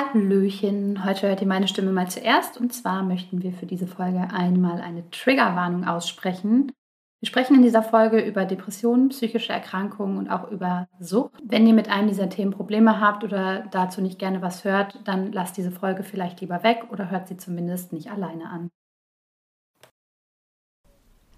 [0.00, 4.28] Hallöchen, heute hört ihr meine Stimme mal zuerst und zwar möchten wir für diese Folge
[4.32, 6.72] einmal eine Triggerwarnung aussprechen.
[7.20, 11.34] Wir sprechen in dieser Folge über Depressionen, psychische Erkrankungen und auch über Sucht.
[11.44, 15.32] Wenn ihr mit einem dieser Themen Probleme habt oder dazu nicht gerne was hört, dann
[15.32, 18.70] lasst diese Folge vielleicht lieber weg oder hört sie zumindest nicht alleine an.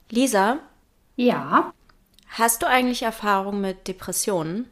[0.08, 0.58] Lisa?
[1.16, 1.72] Ja.
[2.28, 4.68] Hast du eigentlich Erfahrung mit Depressionen?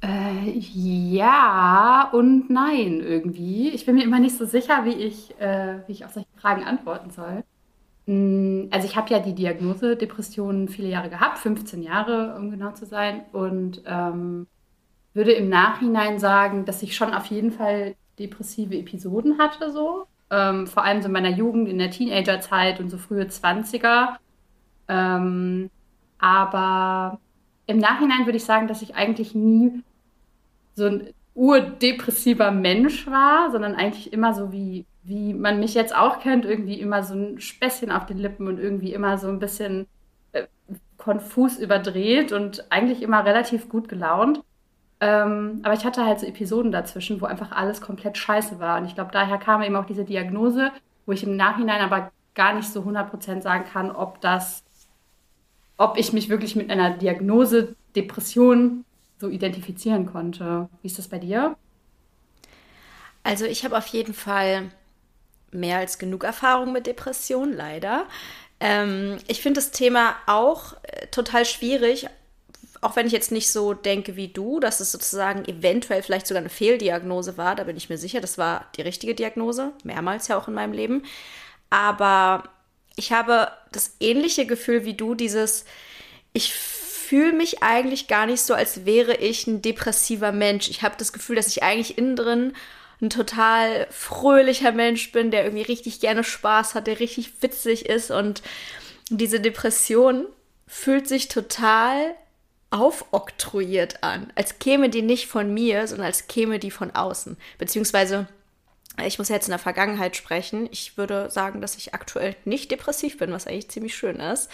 [0.00, 3.70] Äh, ja und nein irgendwie.
[3.70, 6.64] Ich bin mir immer nicht so sicher, wie ich, äh, wie ich auf solche Fragen
[6.64, 7.44] antworten soll.
[8.06, 12.72] Hm, also ich habe ja die Diagnose Depression viele Jahre gehabt, 15 Jahre, um genau
[12.72, 13.22] zu sein.
[13.32, 14.46] Und ähm,
[15.14, 20.06] würde im Nachhinein sagen, dass ich schon auf jeden Fall depressive Episoden hatte, so.
[20.30, 24.16] Ähm, vor allem so in meiner Jugend, in der Teenagerzeit und so frühe 20er.
[24.88, 25.70] Ähm,
[26.18, 27.20] aber
[27.66, 29.82] im Nachhinein würde ich sagen, dass ich eigentlich nie
[30.78, 36.20] so ein urdepressiver Mensch war, sondern eigentlich immer so wie, wie man mich jetzt auch
[36.20, 39.86] kennt, irgendwie immer so ein Späßchen auf den Lippen und irgendwie immer so ein bisschen
[40.32, 40.44] äh,
[40.96, 44.42] konfus überdreht und eigentlich immer relativ gut gelaunt.
[45.00, 48.80] Ähm, aber ich hatte halt so Episoden dazwischen, wo einfach alles komplett scheiße war.
[48.80, 50.72] Und ich glaube, daher kam eben auch diese Diagnose,
[51.06, 54.64] wo ich im Nachhinein aber gar nicht so 100% sagen kann, ob das,
[55.76, 58.84] ob ich mich wirklich mit einer Diagnose Depression
[59.18, 60.68] so identifizieren konnte.
[60.82, 61.56] Wie ist das bei dir?
[63.22, 64.70] Also ich habe auf jeden Fall
[65.50, 68.06] mehr als genug Erfahrung mit Depressionen, leider.
[68.60, 72.08] Ähm, ich finde das Thema auch äh, total schwierig,
[72.80, 76.40] auch wenn ich jetzt nicht so denke wie du, dass es sozusagen eventuell vielleicht sogar
[76.40, 80.38] eine Fehldiagnose war, da bin ich mir sicher, das war die richtige Diagnose, mehrmals ja
[80.38, 81.02] auch in meinem Leben.
[81.70, 82.44] Aber
[82.96, 85.64] ich habe das ähnliche Gefühl wie du, dieses,
[86.32, 86.54] ich
[87.08, 90.68] fühle mich eigentlich gar nicht so, als wäre ich ein depressiver Mensch.
[90.68, 92.52] Ich habe das Gefühl, dass ich eigentlich innen drin
[93.00, 98.10] ein total fröhlicher Mensch bin, der irgendwie richtig gerne Spaß hat, der richtig witzig ist.
[98.10, 98.42] Und
[99.08, 100.26] diese Depression
[100.66, 102.14] fühlt sich total
[102.68, 107.38] aufoktroyiert an, als käme die nicht von mir, sondern als käme die von außen.
[107.56, 108.26] Beziehungsweise,
[109.06, 110.68] ich muss jetzt in der Vergangenheit sprechen.
[110.72, 114.50] Ich würde sagen, dass ich aktuell nicht depressiv bin, was eigentlich ziemlich schön ist.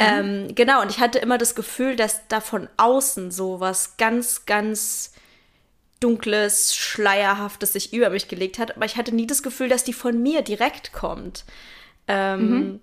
[0.00, 0.06] Mhm.
[0.06, 4.44] Ähm, genau, und ich hatte immer das Gefühl, dass da von außen so was ganz,
[4.46, 5.12] ganz
[6.00, 9.92] dunkles, schleierhaftes sich über mich gelegt hat, aber ich hatte nie das Gefühl, dass die
[9.92, 11.44] von mir direkt kommt.
[12.08, 12.80] Ähm, mhm.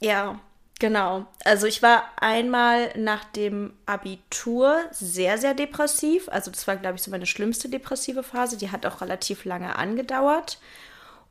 [0.00, 0.38] Ja,
[0.78, 1.26] genau.
[1.44, 6.28] Also ich war einmal nach dem Abitur sehr, sehr depressiv.
[6.28, 8.56] Also das war, glaube ich, so meine schlimmste depressive Phase.
[8.56, 10.60] Die hat auch relativ lange angedauert.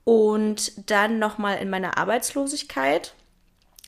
[0.03, 3.13] Und dann nochmal in meiner Arbeitslosigkeit.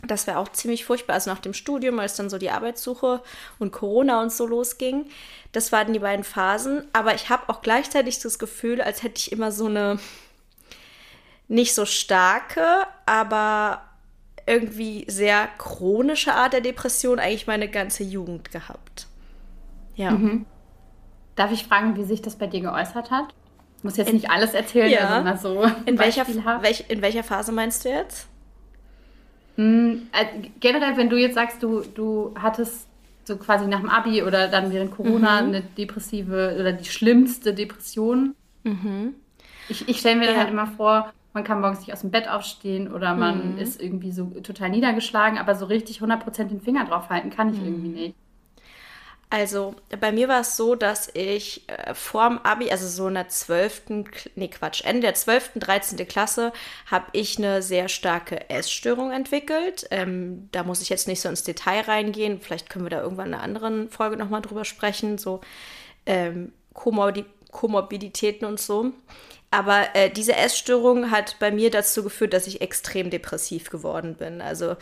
[0.06, 1.16] Das wäre auch ziemlich furchtbar.
[1.16, 3.22] Also nach dem Studium, als dann so die Arbeitssuche
[3.60, 5.06] und Corona und so losging.
[5.52, 6.84] Das waren die beiden Phasen.
[6.94, 10.00] Aber ich habe auch gleichzeitig das Gefühl, als hätte ich immer so eine
[11.50, 13.82] nicht so starke, aber
[14.46, 19.08] irgendwie sehr chronische Art der Depression eigentlich meine ganze Jugend gehabt.
[19.96, 20.12] Ja.
[20.12, 20.46] Mhm.
[21.36, 23.34] Darf ich fragen, wie sich das bei dir geäußert hat?
[23.78, 25.08] Ich muss jetzt in, nicht alles erzählen, ja.
[25.08, 25.72] also mal so.
[25.86, 26.26] In welcher,
[26.62, 28.28] welch, in welcher Phase meinst du jetzt?
[29.60, 32.88] Hm, äh, generell, wenn du jetzt sagst, du, du hattest
[33.26, 35.48] so quasi nach dem Abi oder dann während Corona mhm.
[35.50, 38.36] eine depressive oder die schlimmste Depression.
[38.64, 39.16] Mhm.
[39.68, 40.32] Ich, ich stelle mir ja.
[40.32, 43.58] dann halt immer vor, man kann morgens nicht aus dem Bett aufstehen oder man mhm.
[43.58, 47.60] ist irgendwie so total niedergeschlagen, aber so richtig 100% den Finger drauf halten kann ich
[47.60, 47.66] mhm.
[47.66, 48.16] irgendwie nicht.
[49.32, 53.28] Also bei mir war es so, dass ich äh, vorm Abi, also so in der
[53.28, 56.08] 12., nee Quatsch, Ende der 12., 13.
[56.08, 56.52] Klasse,
[56.88, 59.86] habe ich eine sehr starke Essstörung entwickelt.
[59.92, 62.42] Ähm, da muss ich jetzt nicht so ins Detail reingehen.
[62.42, 65.42] Vielleicht können wir da irgendwann in einer anderen Folge nochmal drüber sprechen, so
[66.06, 68.92] ähm, Komorbi Komorbiditäten und so.
[69.52, 74.42] Aber äh, diese Essstörung hat bei mir dazu geführt, dass ich extrem depressiv geworden bin.
[74.42, 74.76] Also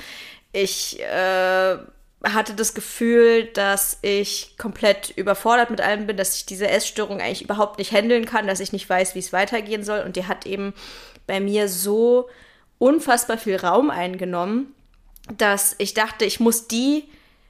[0.53, 1.01] ich...
[1.01, 1.79] Äh,
[2.23, 7.43] hatte das Gefühl, dass ich komplett überfordert mit allem bin, dass ich diese Essstörung eigentlich
[7.43, 9.99] überhaupt nicht handeln kann, dass ich nicht weiß, wie es weitergehen soll.
[9.99, 10.73] Und die hat eben
[11.27, 12.27] bei mir so
[12.79, 14.73] unfassbar viel Raum eingenommen,
[15.35, 17.03] dass ich dachte, ich muss die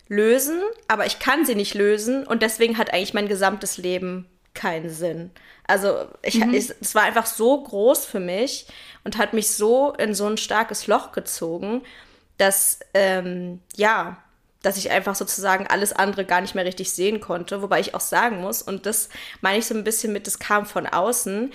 [0.10, 4.90] lösen, aber ich kann sie nicht lösen und deswegen hat eigentlich mein gesamtes Leben keinen
[4.90, 5.32] Sinn.
[5.68, 6.54] Also ich, mhm.
[6.54, 8.68] ich, es war einfach so groß für mich
[9.04, 11.84] und hat mich so in so ein starkes Loch gezogen,
[12.38, 14.24] dass ähm, ja
[14.68, 17.62] dass ich einfach sozusagen alles andere gar nicht mehr richtig sehen konnte.
[17.62, 19.08] Wobei ich auch sagen muss, und das
[19.40, 21.54] meine ich so ein bisschen mit, das kam von außen.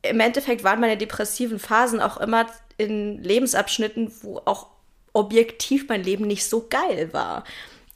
[0.00, 2.46] Im Endeffekt waren meine depressiven Phasen auch immer
[2.78, 4.68] in Lebensabschnitten, wo auch
[5.12, 7.44] objektiv mein Leben nicht so geil war.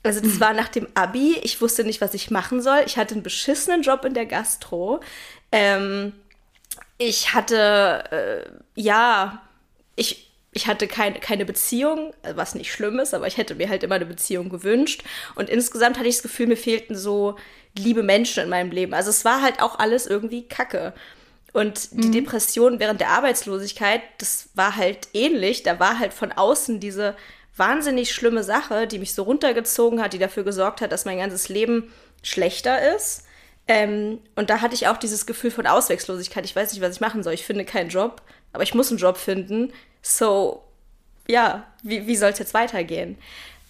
[0.03, 1.39] Also das war nach dem Abi.
[1.43, 2.83] Ich wusste nicht, was ich machen soll.
[2.85, 5.01] Ich hatte einen beschissenen Job in der Gastro.
[5.51, 6.13] Ähm,
[6.99, 8.45] ich hatte,
[8.77, 9.41] äh, ja,
[9.97, 10.24] ich,
[10.55, 13.97] ich hatte kein, keine Beziehung, was nicht schlimm ist, aber ich hätte mir halt immer
[13.97, 15.03] eine Beziehung gewünscht.
[15.35, 17.37] Und insgesamt hatte ich das Gefühl, mir fehlten so
[17.77, 18.95] liebe Menschen in meinem Leben.
[18.95, 20.95] Also es war halt auch alles irgendwie Kacke.
[21.53, 22.13] Und die mhm.
[22.13, 25.65] Depression während der Arbeitslosigkeit, das war halt ähnlich.
[25.65, 27.17] Da war halt von außen diese
[27.57, 31.49] wahnsinnig schlimme Sache, die mich so runtergezogen hat, die dafür gesorgt hat, dass mein ganzes
[31.49, 31.93] Leben
[32.23, 33.25] schlechter ist.
[33.67, 36.45] Ähm, und da hatte ich auch dieses Gefühl von Ausweglosigkeit.
[36.45, 37.35] Ich weiß nicht, was ich machen soll.
[37.35, 38.23] Ich finde keinen Job,
[38.53, 39.73] aber ich muss einen Job finden.
[40.07, 40.63] So,
[41.27, 43.19] ja, wie, wie soll es jetzt weitergehen?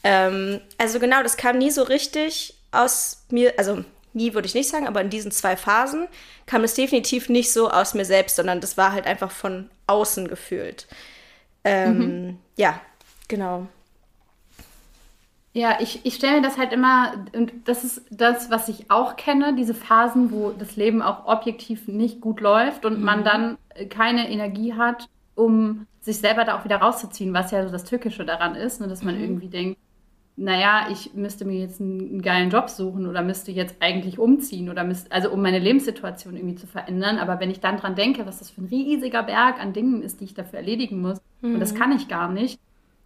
[0.02, 4.68] Ähm, also genau, das kam nie so richtig aus mir, also nie würde ich nicht
[4.68, 6.08] sagen, aber in diesen zwei Phasen
[6.46, 10.28] kam es definitiv nicht so aus mir selbst, sondern das war halt einfach von außen
[10.28, 10.86] gefühlt.
[11.64, 12.38] Ähm, mhm.
[12.56, 12.80] Ja,
[13.28, 13.66] Genau.
[15.52, 19.16] Ja, ich, ich stelle mir das halt immer, und das ist das, was ich auch
[19.16, 23.04] kenne, diese Phasen, wo das Leben auch objektiv nicht gut läuft und mhm.
[23.04, 23.58] man dann
[23.88, 28.24] keine Energie hat, um sich selber da auch wieder rauszuziehen, was ja so das Tückische
[28.24, 29.22] daran ist, ne, dass man mhm.
[29.22, 29.78] irgendwie denkt,
[30.36, 34.68] naja, ich müsste mir jetzt einen, einen, geilen Job suchen oder müsste jetzt eigentlich umziehen
[34.68, 37.18] oder müsste, also um meine Lebenssituation irgendwie zu verändern.
[37.18, 40.20] Aber wenn ich dann dran denke, was das für ein riesiger Berg an Dingen ist,
[40.20, 41.54] die ich dafür erledigen muss, mhm.
[41.54, 41.78] und das mhm.
[41.78, 42.58] kann ich gar nicht,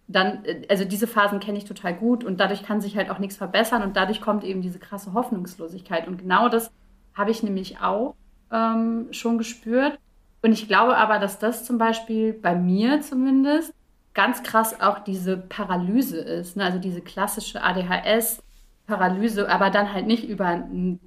[0.07, 3.19] dann, äh, also diese Phasen kenne ich total gut und dadurch kann sich halt auch
[3.19, 6.07] nichts verbessern und dadurch kommt eben diese krasse Hoffnungslosigkeit.
[6.07, 6.71] Und genau das
[7.13, 8.15] habe ich nämlich auch
[8.51, 9.99] ähm, schon gespürt.
[10.41, 13.73] Und ich glaube aber, dass das zum Beispiel bei mir zumindest
[14.13, 16.55] ganz krass auch diese Paralyse ist.
[16.57, 16.63] Ne?
[16.63, 18.41] Also diese klassische ADHS.
[18.89, 20.63] Paralyse, aber dann halt nicht über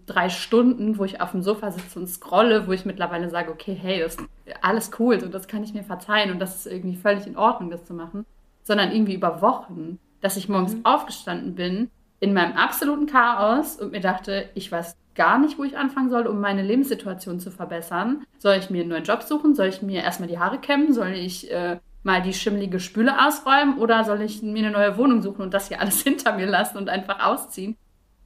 [0.06, 3.74] drei Stunden, wo ich auf dem Sofa sitze und scrolle, wo ich mittlerweile sage, okay,
[3.74, 4.28] hey, das ist
[4.62, 7.70] alles cool, so das kann ich mir verzeihen und das ist irgendwie völlig in Ordnung,
[7.70, 8.24] das zu machen,
[8.62, 10.84] sondern irgendwie über Wochen, dass ich morgens mhm.
[10.84, 11.90] aufgestanden bin
[12.20, 16.26] in meinem absoluten Chaos und mir dachte, ich weiß gar nicht, wo ich anfangen soll,
[16.26, 18.24] um meine Lebenssituation zu verbessern.
[18.38, 19.54] Soll ich mir einen neuen Job suchen?
[19.54, 20.92] Soll ich mir erstmal die Haare kämmen?
[20.92, 23.78] Soll ich äh, mal die schimmelige Spüle ausräumen?
[23.78, 26.78] Oder soll ich mir eine neue Wohnung suchen und das hier alles hinter mir lassen
[26.78, 27.76] und einfach ausziehen?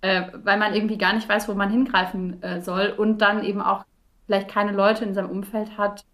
[0.01, 3.61] Äh, weil man irgendwie gar nicht weiß, wo man hingreifen äh, soll und dann eben
[3.61, 3.85] auch
[4.27, 6.05] vielleicht keine Leute in seinem Umfeld hat,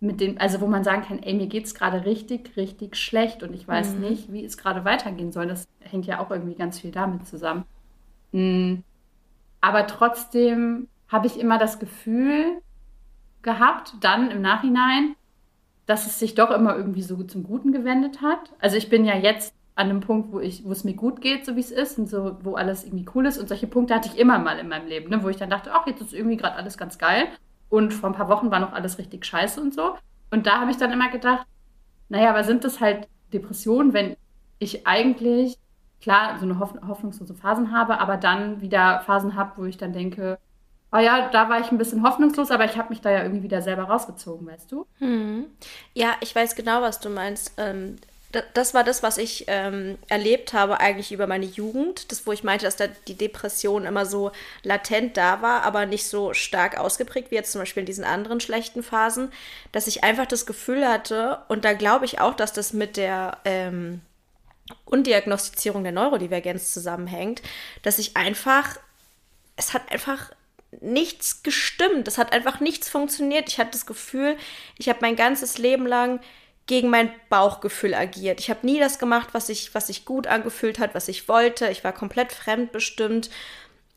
[0.00, 3.42] mit dem, also wo man sagen kann, ey, mir geht es gerade richtig, richtig schlecht
[3.42, 4.00] und ich weiß mhm.
[4.00, 5.46] nicht, wie es gerade weitergehen soll.
[5.48, 7.64] Das hängt ja auch irgendwie ganz viel damit zusammen.
[8.32, 8.84] Mhm.
[9.60, 12.60] Aber trotzdem habe ich immer das Gefühl
[13.42, 15.14] gehabt, dann im Nachhinein,
[15.86, 18.52] dass es sich doch immer irgendwie so zum Guten gewendet hat.
[18.58, 21.46] Also ich bin ja jetzt an einem Punkt, wo ich, wo es mir gut geht,
[21.46, 23.38] so wie es ist und so, wo alles irgendwie cool ist.
[23.38, 25.72] Und solche Punkte hatte ich immer mal in meinem Leben, ne, wo ich dann dachte,
[25.72, 27.28] ach, jetzt ist irgendwie gerade alles ganz geil.
[27.68, 29.94] Und vor ein paar Wochen war noch alles richtig scheiße und so.
[30.30, 31.46] Und da habe ich dann immer gedacht,
[32.08, 34.16] naja, aber sind das halt Depressionen, wenn
[34.58, 35.58] ich eigentlich,
[36.00, 39.92] klar, so eine hoff hoffnungslose Phasen habe, aber dann wieder Phasen habe, wo ich dann
[39.92, 40.38] denke,
[40.92, 43.42] oh ja, da war ich ein bisschen hoffnungslos, aber ich habe mich da ja irgendwie
[43.42, 44.86] wieder selber rausgezogen, weißt du?
[44.98, 45.46] Hm.
[45.94, 47.52] Ja, ich weiß genau, was du meinst.
[47.56, 47.96] Ähm,
[48.52, 52.12] das war das, was ich ähm, erlebt habe eigentlich über meine Jugend.
[52.12, 56.06] Das, wo ich meinte, dass da die Depression immer so latent da war, aber nicht
[56.06, 59.32] so stark ausgeprägt wie jetzt zum Beispiel in diesen anderen schlechten Phasen,
[59.72, 63.38] dass ich einfach das Gefühl hatte, und da glaube ich auch, dass das mit der
[63.46, 64.02] ähm,
[64.84, 67.42] Undiagnostizierung der Neurodivergenz zusammenhängt,
[67.82, 68.78] dass ich einfach,
[69.56, 70.30] es hat einfach
[70.80, 73.48] nichts gestimmt, es hat einfach nichts funktioniert.
[73.48, 74.36] Ich hatte das Gefühl,
[74.76, 76.20] ich habe mein ganzes Leben lang
[76.66, 78.40] gegen mein Bauchgefühl agiert.
[78.40, 81.68] Ich habe nie das gemacht, was sich was ich gut angefühlt hat, was ich wollte.
[81.70, 83.30] Ich war komplett fremdbestimmt.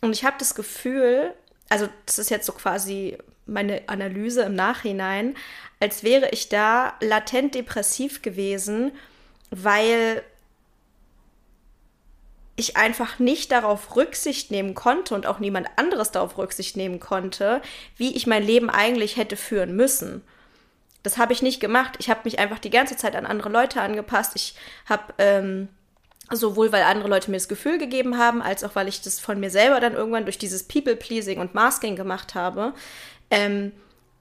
[0.01, 1.33] Und ich habe das Gefühl,
[1.69, 5.35] also das ist jetzt so quasi meine Analyse im Nachhinein,
[5.79, 8.93] als wäre ich da latent depressiv gewesen,
[9.49, 10.23] weil
[12.55, 17.61] ich einfach nicht darauf Rücksicht nehmen konnte und auch niemand anderes darauf Rücksicht nehmen konnte,
[17.97, 20.21] wie ich mein Leben eigentlich hätte führen müssen.
[21.03, 21.95] Das habe ich nicht gemacht.
[21.99, 24.33] Ich habe mich einfach die ganze Zeit an andere Leute angepasst.
[24.35, 24.53] Ich
[24.85, 25.69] habe ähm,
[26.29, 29.39] sowohl, weil andere Leute mir das Gefühl gegeben haben, als auch, weil ich das von
[29.39, 32.73] mir selber dann irgendwann durch dieses People-Pleasing und Masking gemacht habe,
[33.31, 33.71] ähm,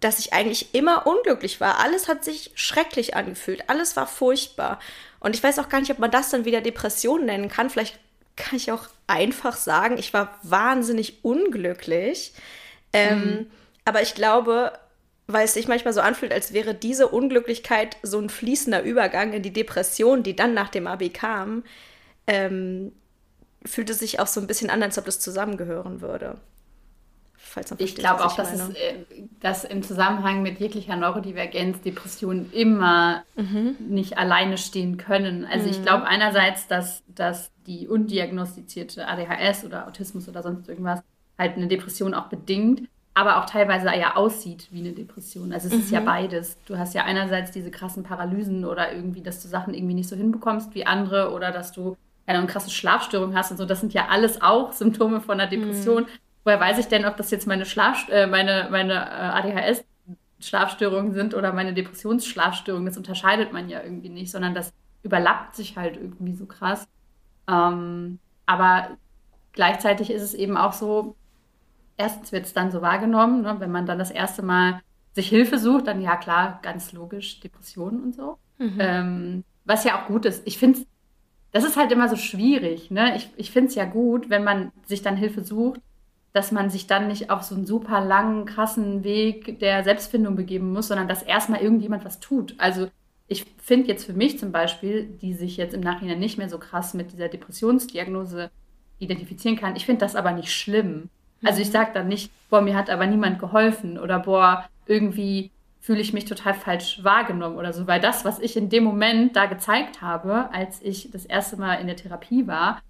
[0.00, 1.80] dass ich eigentlich immer unglücklich war.
[1.80, 3.68] Alles hat sich schrecklich angefühlt.
[3.68, 4.80] Alles war furchtbar.
[5.18, 7.68] Und ich weiß auch gar nicht, ob man das dann wieder Depression nennen kann.
[7.68, 7.98] Vielleicht
[8.40, 12.32] kann ich auch einfach sagen, ich war wahnsinnig unglücklich.
[12.92, 13.46] Ähm, mhm.
[13.84, 14.72] Aber ich glaube,
[15.26, 19.42] weil es sich manchmal so anfühlt, als wäre diese Unglücklichkeit so ein fließender Übergang in
[19.42, 21.64] die Depression, die dann nach dem Abi kam,
[22.26, 22.92] ähm,
[23.64, 26.38] fühlt es sich auch so ein bisschen an, als ob das zusammengehören würde.
[27.50, 28.94] Falls man ich glaube auch, dass es äh,
[29.40, 33.74] dass im Zusammenhang mit jeglicher Neurodivergenz Depressionen immer mhm.
[33.80, 35.44] nicht alleine stehen können.
[35.44, 35.72] Also mhm.
[35.72, 41.00] ich glaube einerseits, dass, dass die undiagnostizierte ADHS oder Autismus oder sonst irgendwas
[41.36, 45.52] halt eine Depression auch bedingt, aber auch teilweise ja aussieht wie eine Depression.
[45.52, 45.80] Also es mhm.
[45.80, 46.04] ist ja mhm.
[46.04, 46.56] beides.
[46.66, 50.14] Du hast ja einerseits diese krassen Paralysen oder irgendwie, dass du Sachen irgendwie nicht so
[50.14, 53.64] hinbekommst wie andere oder dass du eine krasse Schlafstörung hast und so.
[53.64, 56.04] Das sind ja alles auch Symptome von einer Depression.
[56.04, 56.08] Mhm.
[56.44, 59.84] Woher weiß ich denn, ob das jetzt meine Schlaf äh, meine, meine äh, ADHS
[60.40, 62.86] Schlafstörungen sind oder meine Depressionsschlafstörungen?
[62.86, 66.88] Das unterscheidet man ja irgendwie nicht, sondern das überlappt sich halt irgendwie so krass.
[67.48, 68.96] Ähm, aber
[69.52, 71.16] gleichzeitig ist es eben auch so,
[71.96, 74.80] erstens wird es dann so wahrgenommen, ne, wenn man dann das erste Mal
[75.12, 78.38] sich Hilfe sucht, dann ja klar, ganz logisch, Depressionen und so.
[78.58, 78.78] Mhm.
[78.78, 80.46] Ähm, was ja auch gut ist.
[80.46, 80.80] Ich finde,
[81.52, 82.90] das ist halt immer so schwierig.
[82.90, 83.16] Ne?
[83.16, 85.80] Ich, ich finde es ja gut, wenn man sich dann Hilfe sucht,
[86.32, 90.72] dass man sich dann nicht auf so einen super langen, krassen Weg der Selbstfindung begeben
[90.72, 92.54] muss, sondern dass erstmal irgendjemand was tut.
[92.58, 92.88] Also
[93.26, 96.58] ich finde jetzt für mich zum Beispiel, die sich jetzt im Nachhinein nicht mehr so
[96.58, 98.50] krass mit dieser Depressionsdiagnose
[98.98, 101.08] identifizieren kann, ich finde das aber nicht schlimm.
[101.44, 101.72] Also ich mhm.
[101.72, 106.26] sage dann nicht, boah, mir hat aber niemand geholfen oder boah, irgendwie fühle ich mich
[106.26, 110.52] total falsch wahrgenommen oder so, weil das, was ich in dem Moment da gezeigt habe,
[110.52, 112.82] als ich das erste Mal in der Therapie war,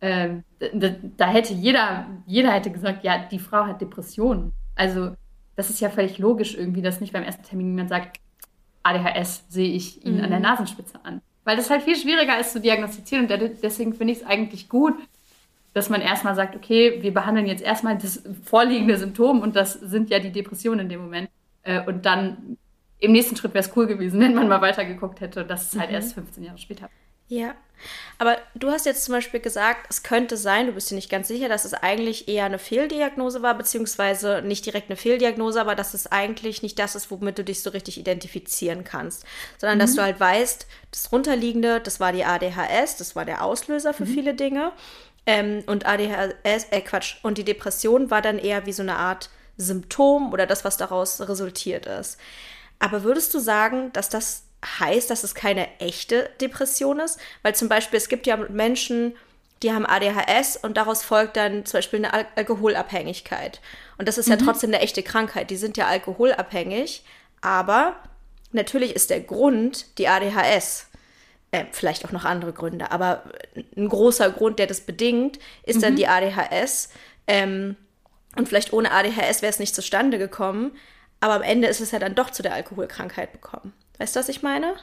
[0.00, 0.36] äh,
[0.72, 4.52] da, da, hätte jeder, jeder hätte gesagt, ja, die Frau hat Depressionen.
[4.74, 5.12] Also
[5.56, 8.20] das ist ja völlig logisch irgendwie, dass nicht beim ersten Termin jemand sagt,
[8.84, 10.24] ADHS sehe ich Ihnen mhm.
[10.24, 10.44] an der mhm.
[10.44, 11.20] Nasenspitze an.
[11.44, 14.94] Weil das halt viel schwieriger ist zu diagnostizieren und deswegen finde ich es eigentlich gut,
[15.74, 20.10] dass man erstmal sagt, okay, wir behandeln jetzt erstmal das vorliegende Symptom und das sind
[20.10, 21.30] ja die Depressionen in dem Moment.
[21.62, 22.56] Äh, und dann
[22.98, 25.42] im nächsten Schritt wäre es cool gewesen, wenn man mal weitergeguckt hätte.
[25.42, 25.96] Und das ist halt mhm.
[25.96, 26.88] erst 15 Jahre später.
[27.28, 27.54] Ja,
[28.18, 31.28] aber du hast jetzt zum Beispiel gesagt, es könnte sein, du bist dir nicht ganz
[31.28, 35.94] sicher, dass es eigentlich eher eine Fehldiagnose war, beziehungsweise nicht direkt eine Fehldiagnose, aber dass
[35.94, 39.24] es eigentlich nicht das ist, womit du dich so richtig identifizieren kannst,
[39.58, 39.82] sondern mhm.
[39.82, 44.04] dass du halt weißt, das Runterliegende, das war die ADHS, das war der Auslöser für
[44.04, 44.14] mhm.
[44.14, 44.72] viele Dinge.
[45.26, 49.28] Ähm, und ADHS, äh Quatsch, und die Depression war dann eher wie so eine Art
[49.58, 52.18] Symptom oder das, was daraus resultiert ist.
[52.78, 57.18] Aber würdest du sagen, dass das heißt, dass es keine echte Depression ist?
[57.42, 59.14] Weil zum Beispiel, es gibt ja Menschen,
[59.62, 63.60] die haben ADHS und daraus folgt dann zum Beispiel eine Al Alkoholabhängigkeit.
[63.98, 64.32] Und das ist mhm.
[64.32, 65.50] ja trotzdem eine echte Krankheit.
[65.50, 67.04] Die sind ja alkoholabhängig,
[67.40, 67.96] aber
[68.52, 70.86] natürlich ist der Grund die ADHS.
[71.50, 73.22] Äh, vielleicht auch noch andere Gründe, aber
[73.76, 75.80] ein großer Grund, der das bedingt, ist mhm.
[75.80, 76.90] dann die ADHS.
[77.26, 77.76] Ähm,
[78.36, 80.76] und vielleicht ohne ADHS wäre es nicht zustande gekommen,
[81.20, 83.72] aber am Ende ist es ja dann doch zu der Alkoholkrankheit gekommen.
[83.98, 84.74] Weißt du, was ich meine?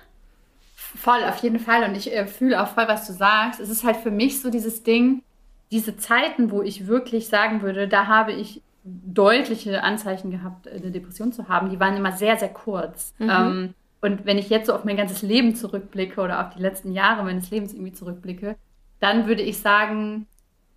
[0.76, 1.84] Voll, auf jeden Fall.
[1.88, 3.60] Und ich äh, fühle auch voll, was du sagst.
[3.60, 5.24] Es ist halt für mich so dieses Ding,
[5.72, 11.34] diese Zeiten, wo ich wirklich sagen würde, da habe ich deutliche Anzeichen gehabt, eine Depression
[11.34, 13.14] zu haben, die waren immer sehr, sehr kurz.
[13.18, 13.30] Mhm.
[13.30, 16.94] Ähm, und wenn ich jetzt so auf mein ganzes Leben zurückblicke oder auf die letzten
[16.94, 18.56] Jahre meines Lebens irgendwie zurückblicke,
[19.00, 20.28] dann würde ich sagen,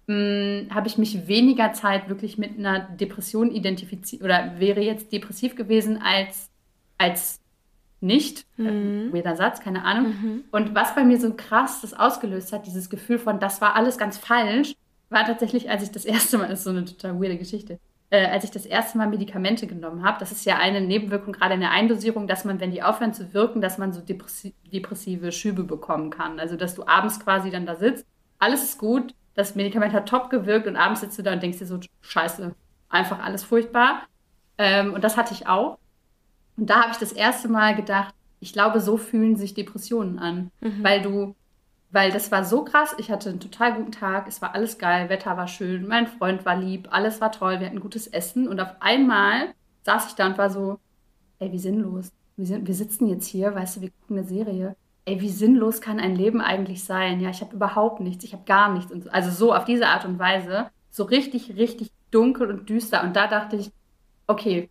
[0.07, 5.55] hm, habe ich mich weniger Zeit wirklich mit einer Depression identifiziert oder wäre jetzt depressiv
[5.55, 6.49] gewesen als,
[6.97, 7.41] als
[8.01, 8.47] nicht.
[8.57, 9.13] Mhm.
[9.13, 10.07] Weirder Satz, keine Ahnung.
[10.07, 10.45] Mhm.
[10.51, 13.99] Und was bei mir so krass das ausgelöst hat, dieses Gefühl von, das war alles
[13.99, 14.75] ganz falsch,
[15.11, 17.79] war tatsächlich, als ich das erste Mal, das ist so eine total weirde Geschichte,
[18.11, 21.55] äh, als ich das erste Mal Medikamente genommen habe, das ist ja eine Nebenwirkung, gerade
[21.55, 25.33] in der Eindosierung, dass man, wenn die aufhören zu wirken, dass man so depressi depressive
[25.33, 26.41] Schübe bekommen kann.
[26.41, 28.07] Also, dass du abends quasi dann da sitzt,
[28.39, 31.59] alles ist gut, das Medikament hat top gewirkt und abends sitzt du da und denkst
[31.59, 32.55] dir so, scheiße,
[32.89, 34.03] einfach alles furchtbar.
[34.57, 35.79] Ähm, und das hatte ich auch.
[36.59, 40.51] Und da habe ich das erste Mal gedacht, ich glaube, so fühlen sich Depressionen an,
[40.61, 40.85] mhm.
[40.85, 41.35] weil du
[41.91, 42.95] weil das war so krass.
[42.99, 46.45] Ich hatte einen total guten Tag, es war alles geil, Wetter war schön, mein Freund
[46.45, 50.27] war lieb, alles war toll, wir hatten gutes Essen und auf einmal saß ich da
[50.27, 50.79] und war so,
[51.39, 52.13] ey, wie sinnlos.
[52.37, 54.77] Wir, sind, wir sitzen jetzt hier, weißt du, wir gucken eine Serie.
[55.07, 57.21] Ey, wie sinnlos kann ein Leben eigentlich sein?
[57.21, 58.93] Ja, ich habe überhaupt nichts, ich habe gar nichts.
[58.93, 59.11] Und so.
[59.11, 63.03] Also so auf diese Art und Weise, so richtig, richtig dunkel und düster.
[63.03, 63.73] Und da dachte ich,
[64.27, 64.69] okay,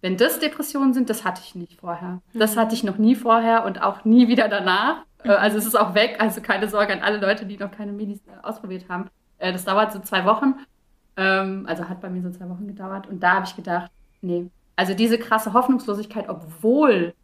[0.00, 2.20] wenn das Depressionen sind, das hatte ich nicht vorher.
[2.32, 2.60] Das mhm.
[2.60, 5.04] hatte ich noch nie vorher und auch nie wieder danach.
[5.24, 7.92] Äh, also es ist auch weg, also keine Sorge an alle Leute, die noch keine
[7.92, 9.10] Medis äh, ausprobiert haben.
[9.38, 10.54] Äh, das dauert so zwei Wochen.
[11.16, 13.08] Ähm, also hat bei mir so zwei Wochen gedauert.
[13.08, 13.90] Und da habe ich gedacht,
[14.20, 14.50] nee.
[14.76, 17.14] Also diese krasse Hoffnungslosigkeit, obwohl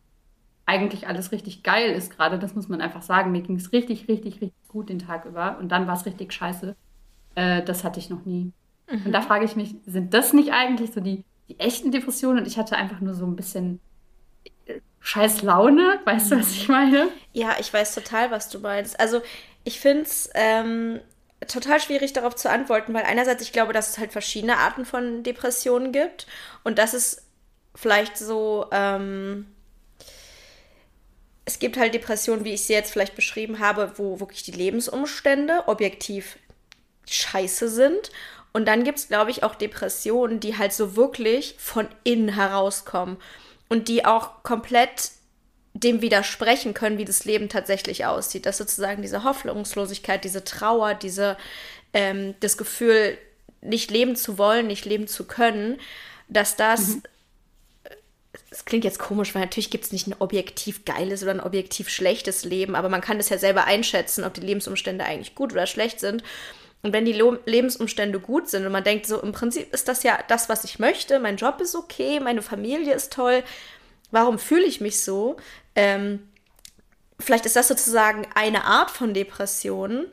[0.67, 3.31] eigentlich alles richtig geil ist gerade, das muss man einfach sagen.
[3.31, 5.59] Mir ging es richtig, richtig, richtig gut den Tag über.
[5.61, 6.75] Und dann war es richtig scheiße.
[7.35, 8.51] das hatte ich noch nie.
[8.91, 9.07] Mhm.
[9.07, 12.39] Und da frage ich mich, sind das nicht eigentlich so die, die echten Depressionen?
[12.39, 13.81] Und ich hatte einfach nur so ein bisschen
[15.01, 16.01] scheiß Laune.
[16.05, 17.09] Weißt du, was ich meine?
[17.33, 18.99] Ja, ich weiß total, was du meinst.
[18.99, 19.23] Also
[19.65, 21.01] ich finde es ähm,
[21.47, 25.23] total schwierig darauf zu antworten, weil einerseits ich glaube, dass es halt verschiedene Arten von
[25.23, 26.27] Depressionen gibt
[26.65, 27.27] und dass es
[27.75, 29.47] vielleicht so, ähm,
[31.45, 35.65] es gibt halt Depressionen, wie ich sie jetzt vielleicht beschrieben habe, wo wirklich die Lebensumstände
[35.67, 36.39] objektiv
[37.07, 38.11] scheiße sind.
[38.55, 43.17] Und dann gibt es, glaube ich, auch Depressionen, die halt so wirklich von innen herauskommen
[43.69, 45.11] und die auch komplett
[45.73, 48.47] dem widersprechen können, wie das Leben tatsächlich aussieht.
[48.47, 51.37] Dass sozusagen diese Hoffnungslosigkeit, diese Trauer, diese,
[51.93, 53.19] ähm, das Gefühl,
[53.61, 55.81] nicht leben zu wollen, nicht leben zu können,
[56.29, 57.03] dass das, mhm.
[58.51, 61.89] es klingt jetzt komisch, weil natürlich gibt es nicht ein objektiv geiles oder ein objektiv
[61.89, 65.67] schlechtes Leben, aber man kann es ja selber einschätzen, ob die Lebensumstände eigentlich gut oder
[65.67, 66.23] schlecht sind.
[66.85, 70.03] Und wenn die Lo Lebensumstände gut sind und man denkt, so im Prinzip ist das
[70.03, 73.43] ja das, was ich möchte, mein Job ist okay, meine Familie ist toll,
[74.11, 75.39] warum fühle ich mich so?
[75.75, 76.29] Ähm,
[77.19, 80.05] vielleicht ist das sozusagen eine Art von Depression.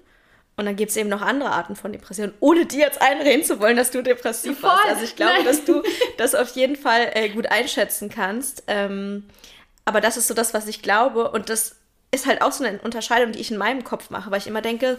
[0.55, 3.59] Und dann gibt es eben noch andere Arten von Depressionen, ohne dir jetzt einreden zu
[3.59, 4.69] wollen, dass du depressiv Voll.
[4.69, 4.85] warst.
[4.85, 5.45] Also ich glaube, Nein.
[5.45, 5.83] dass du
[6.17, 8.63] das auf jeden Fall äh, gut einschätzen kannst.
[8.67, 9.25] Ähm,
[9.83, 11.31] aber das ist so das, was ich glaube.
[11.31, 11.75] Und das
[12.11, 14.61] ist halt auch so eine Unterscheidung, die ich in meinem Kopf mache, weil ich immer
[14.61, 14.97] denke,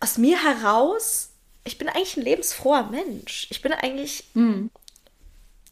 [0.00, 1.30] aus mir heraus,
[1.64, 3.48] ich bin eigentlich ein lebensfroher Mensch.
[3.50, 4.70] Ich bin eigentlich, mhm.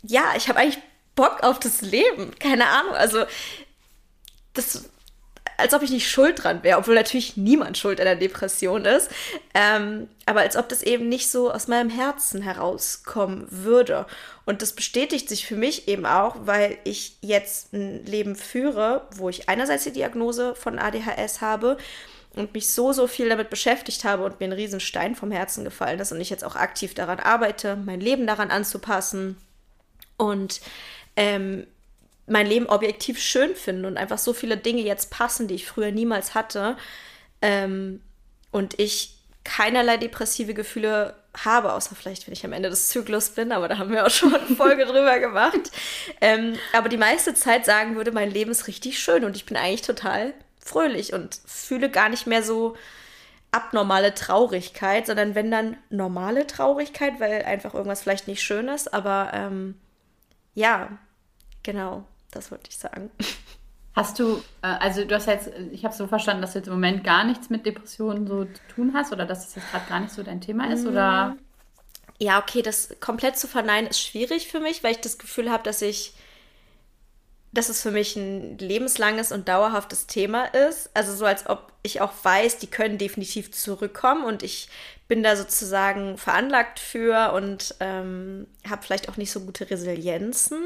[0.02, 0.82] ja, ich habe eigentlich
[1.14, 2.34] Bock auf das Leben.
[2.38, 2.94] Keine Ahnung.
[2.94, 3.24] Also,
[4.54, 4.84] das,
[5.56, 9.10] als ob ich nicht schuld dran wäre, obwohl natürlich niemand schuld an der Depression ist.
[9.54, 14.06] Ähm, aber als ob das eben nicht so aus meinem Herzen herauskommen würde.
[14.46, 19.28] Und das bestätigt sich für mich eben auch, weil ich jetzt ein Leben führe, wo
[19.28, 21.76] ich einerseits die Diagnose von ADHS habe
[22.36, 26.00] und mich so, so viel damit beschäftigt habe und mir ein Riesenstein vom Herzen gefallen
[26.00, 29.36] ist und ich jetzt auch aktiv daran arbeite, mein Leben daran anzupassen
[30.16, 30.60] und
[31.16, 31.66] ähm,
[32.26, 35.92] mein Leben objektiv schön finde und einfach so viele Dinge jetzt passen, die ich früher
[35.92, 36.76] niemals hatte.
[37.42, 38.00] Ähm,
[38.50, 39.14] und ich
[39.44, 43.78] keinerlei depressive Gefühle habe, außer vielleicht, wenn ich am Ende des Zyklus bin, aber da
[43.78, 45.70] haben wir auch schon eine Folge drüber gemacht.
[46.20, 49.56] Ähm, aber die meiste Zeit sagen würde, mein Leben ist richtig schön und ich bin
[49.56, 50.32] eigentlich total
[50.64, 52.76] fröhlich und fühle gar nicht mehr so
[53.52, 59.30] abnormale Traurigkeit, sondern wenn dann normale Traurigkeit, weil einfach irgendwas vielleicht nicht schön ist, aber
[59.32, 59.76] ähm,
[60.54, 60.88] ja,
[61.62, 63.10] genau, das wollte ich sagen.
[63.94, 66.74] Hast du, äh, also du hast jetzt, ich habe so verstanden, dass du jetzt im
[66.74, 70.00] Moment gar nichts mit Depressionen so zu tun hast oder dass es jetzt gerade gar
[70.00, 71.28] nicht so dein Thema ist, oder?
[71.28, 71.38] Mm.
[72.18, 75.62] Ja, okay, das komplett zu verneinen ist schwierig für mich, weil ich das Gefühl habe,
[75.62, 76.14] dass ich,
[77.54, 80.90] dass es für mich ein lebenslanges und dauerhaftes Thema ist.
[80.92, 84.68] Also so als ob ich auch weiß, die können definitiv zurückkommen und ich
[85.06, 90.58] bin da sozusagen veranlagt für und ähm, habe vielleicht auch nicht so gute Resilienzen.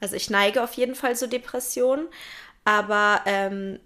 [0.00, 2.06] Also ich neige auf jeden Fall zu Depressionen,
[2.64, 3.80] aber ähm,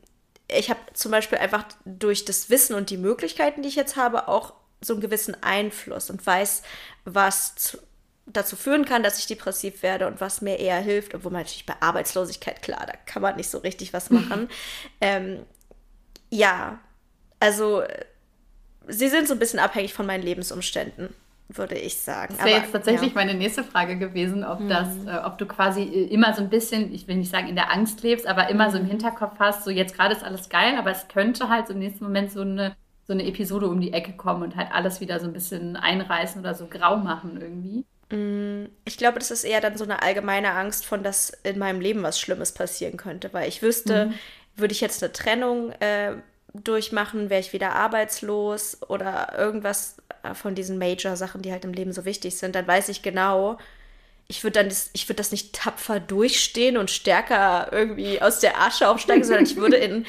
[0.49, 4.29] ich habe zum Beispiel einfach durch das Wissen und die Möglichkeiten, die ich jetzt habe,
[4.29, 6.63] auch so einen gewissen Einfluss und weiß,
[7.05, 7.79] was zu,
[8.27, 11.67] dazu führen kann, dass ich depressiv werde und was mir eher hilft, obwohl man natürlich
[11.67, 14.49] bei Arbeitslosigkeit, klar, da kann man nicht so richtig was machen.
[15.01, 15.45] ähm,
[16.31, 16.79] ja,
[17.39, 17.83] also
[18.89, 21.15] sie sind so ein bisschen abhängig von meinen Lebensumständen
[21.49, 22.35] würde ich sagen.
[22.37, 23.15] Das wäre jetzt tatsächlich ja.
[23.15, 24.69] meine nächste Frage gewesen, ob mhm.
[24.69, 27.55] das, äh, ob du quasi äh, immer so ein bisschen, ich will nicht sagen in
[27.55, 28.73] der Angst lebst, aber immer mhm.
[28.73, 28.89] so im mhm.
[28.89, 32.05] Hinterkopf hast, so jetzt gerade ist alles geil, aber es könnte halt so im nächsten
[32.05, 32.75] Moment so eine,
[33.07, 36.41] so eine Episode um die Ecke kommen und halt alles wieder so ein bisschen einreißen
[36.41, 37.85] oder so grau machen irgendwie.
[38.11, 41.81] Mm, ich glaube, das ist eher dann so eine allgemeine Angst von, dass in meinem
[41.81, 44.15] Leben was Schlimmes passieren könnte, weil ich wüsste, mhm.
[44.57, 46.15] würde ich jetzt eine Trennung äh,
[46.55, 51.93] durchmachen, wäre ich wieder arbeitslos oder irgendwas äh, von diesen Major-Sachen, die halt im Leben
[51.93, 53.59] so wichtig sind, dann weiß ich genau,
[54.29, 58.61] ich würde dann das, ich würde das nicht tapfer durchstehen und stärker irgendwie aus der
[58.61, 60.07] Asche aufsteigen, sondern ich würde in ein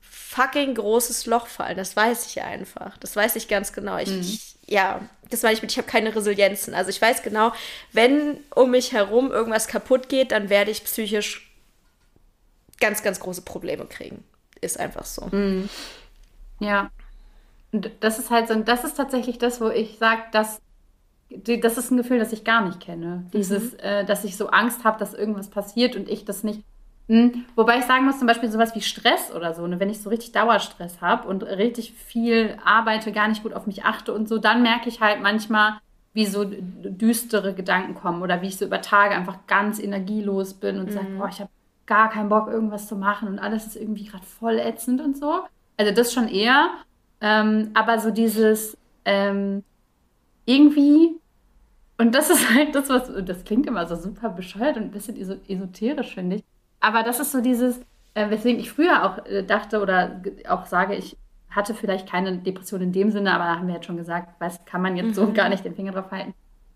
[0.00, 1.76] fucking großes Loch fallen.
[1.76, 2.96] Das weiß ich einfach.
[2.98, 3.98] Das weiß ich ganz genau.
[3.98, 4.20] Ich, mhm.
[4.20, 6.74] ich ja, das meine ich mit, ich habe keine Resilienzen.
[6.74, 7.52] Also ich weiß genau,
[7.92, 11.52] wenn um mich herum irgendwas kaputt geht, dann werde ich psychisch
[12.80, 14.24] ganz, ganz große Probleme kriegen.
[14.60, 15.26] Ist einfach so.
[15.30, 15.68] Mhm.
[16.60, 16.90] Ja.
[17.72, 20.60] Und das ist halt so, das ist tatsächlich das, wo ich sage, dass
[21.30, 23.24] das ist ein Gefühl, das ich gar nicht kenne.
[23.32, 23.78] Dieses, mhm.
[23.80, 26.62] äh, dass ich so Angst habe, dass irgendwas passiert und ich das nicht.
[27.10, 27.44] Hm.
[27.56, 29.80] Wobei ich sagen muss, zum Beispiel sowas wie Stress oder so, ne?
[29.80, 33.84] wenn ich so richtig Dauerstress habe und richtig viel arbeite, gar nicht gut auf mich
[33.84, 35.80] achte und so, dann merke ich halt manchmal,
[36.12, 40.78] wie so düstere Gedanken kommen oder wie ich so über Tage einfach ganz energielos bin
[40.78, 40.92] und mhm.
[40.92, 41.50] sage, boah, ich habe
[41.86, 45.40] gar keinen Bock, irgendwas zu machen und alles ist irgendwie gerade voll ätzend und so.
[45.78, 46.70] Also das schon eher.
[47.20, 49.64] Ähm, aber so dieses ähm,
[50.46, 51.16] irgendwie,
[51.98, 55.16] und das ist halt das, was, das klingt immer so super bescheuert und ein bisschen
[55.48, 56.44] esoterisch, finde ich.
[56.80, 57.80] Aber das ist so dieses,
[58.14, 61.16] äh, weswegen ich früher auch äh, dachte oder auch sage, ich
[61.50, 64.64] hatte vielleicht keine Depression in dem Sinne, aber da haben wir jetzt schon gesagt, weiß,
[64.64, 65.14] kann man jetzt mhm.
[65.14, 66.34] so gar nicht den Finger drauf halten.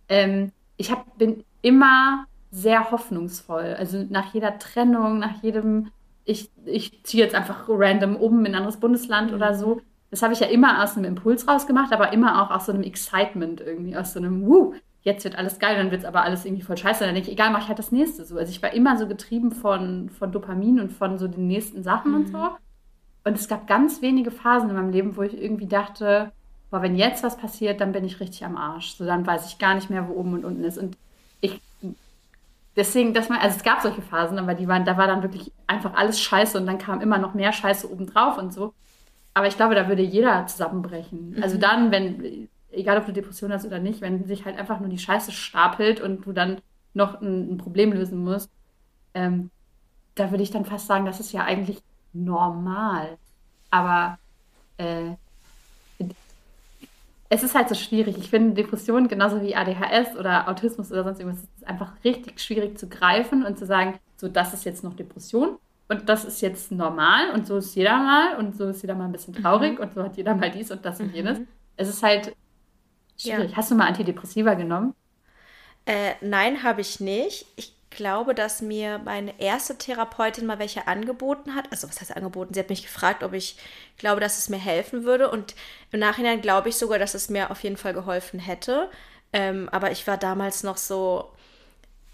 [0.09, 3.77] Ähm, ich hab, bin immer sehr hoffnungsvoll.
[3.79, 5.91] Also nach jeder Trennung, nach jedem,
[6.25, 9.37] ich, ich ziehe jetzt einfach random um in ein anderes Bundesland mhm.
[9.37, 9.81] oder so.
[10.11, 12.83] Das habe ich ja immer aus einem Impuls rausgemacht, aber immer auch aus so einem
[12.83, 16.45] Excitement irgendwie, aus so einem, wuh, jetzt wird alles geil, dann wird es aber alles
[16.45, 17.05] irgendwie voll scheiße.
[17.05, 18.37] Dann denke ich, egal, mache ich halt das nächste so.
[18.37, 22.13] Also ich war immer so getrieben von, von Dopamin und von so den nächsten Sachen
[22.13, 22.17] mhm.
[22.17, 22.49] und so.
[23.25, 26.33] Und es gab ganz wenige Phasen in meinem Leben, wo ich irgendwie dachte,
[26.71, 28.95] boah, wenn jetzt was passiert, dann bin ich richtig am Arsch.
[28.97, 30.79] So, dann weiß ich gar nicht mehr, wo oben und unten ist.
[30.79, 30.97] Und
[31.41, 31.61] ich,
[32.77, 35.53] deswegen, dass man, also es gab solche Phasen, aber die waren, da war dann wirklich
[35.67, 38.73] einfach alles scheiße und dann kam immer noch mehr Scheiße obendrauf und so.
[39.35, 41.39] Aber ich glaube, da würde jeder zusammenbrechen.
[41.43, 41.61] Also mhm.
[41.61, 44.99] dann, wenn, egal ob du Depression hast oder nicht, wenn sich halt einfach nur die
[44.99, 46.61] Scheiße stapelt und du dann
[46.93, 48.51] noch ein, ein Problem lösen musst,
[49.15, 49.51] ähm,
[50.15, 51.83] da würde ich dann fast sagen, das ist ja eigentlich
[52.13, 53.19] normal.
[53.71, 54.19] Aber
[54.79, 55.15] äh,
[57.29, 58.17] es ist halt so schwierig.
[58.19, 62.79] Ich finde Depressionen genauso wie ADHS oder Autismus oder sonst irgendwas, ist einfach richtig schwierig
[62.79, 65.59] zu greifen und zu sagen, so das ist jetzt noch Depression
[65.89, 69.07] und das ist jetzt normal und so ist jeder mal und so ist jeder mal
[69.07, 69.85] ein bisschen traurig mhm.
[69.85, 71.41] und so hat jeder mal dies und das und jenes.
[71.41, 71.49] Mhm.
[71.77, 72.37] Es ist halt
[73.17, 73.53] schwierig.
[73.53, 73.57] Ja.
[73.57, 74.95] Hast du mal Antidepressiva genommen?
[75.87, 77.47] Äh, nein, habe ich nicht.
[77.57, 81.71] Ich glaube, dass mir meine erste Therapeutin mal welche angeboten hat.
[81.71, 82.55] Also was heißt angeboten?
[82.55, 83.57] Sie hat mich gefragt, ob ich
[83.99, 85.31] glaube, dass es mir helfen würde.
[85.31, 85.55] Und
[85.93, 88.91] im Nachhinein glaube ich sogar, dass es mir auf jeden Fall geholfen hätte.
[89.33, 91.34] Ähm, aber ich war damals noch so,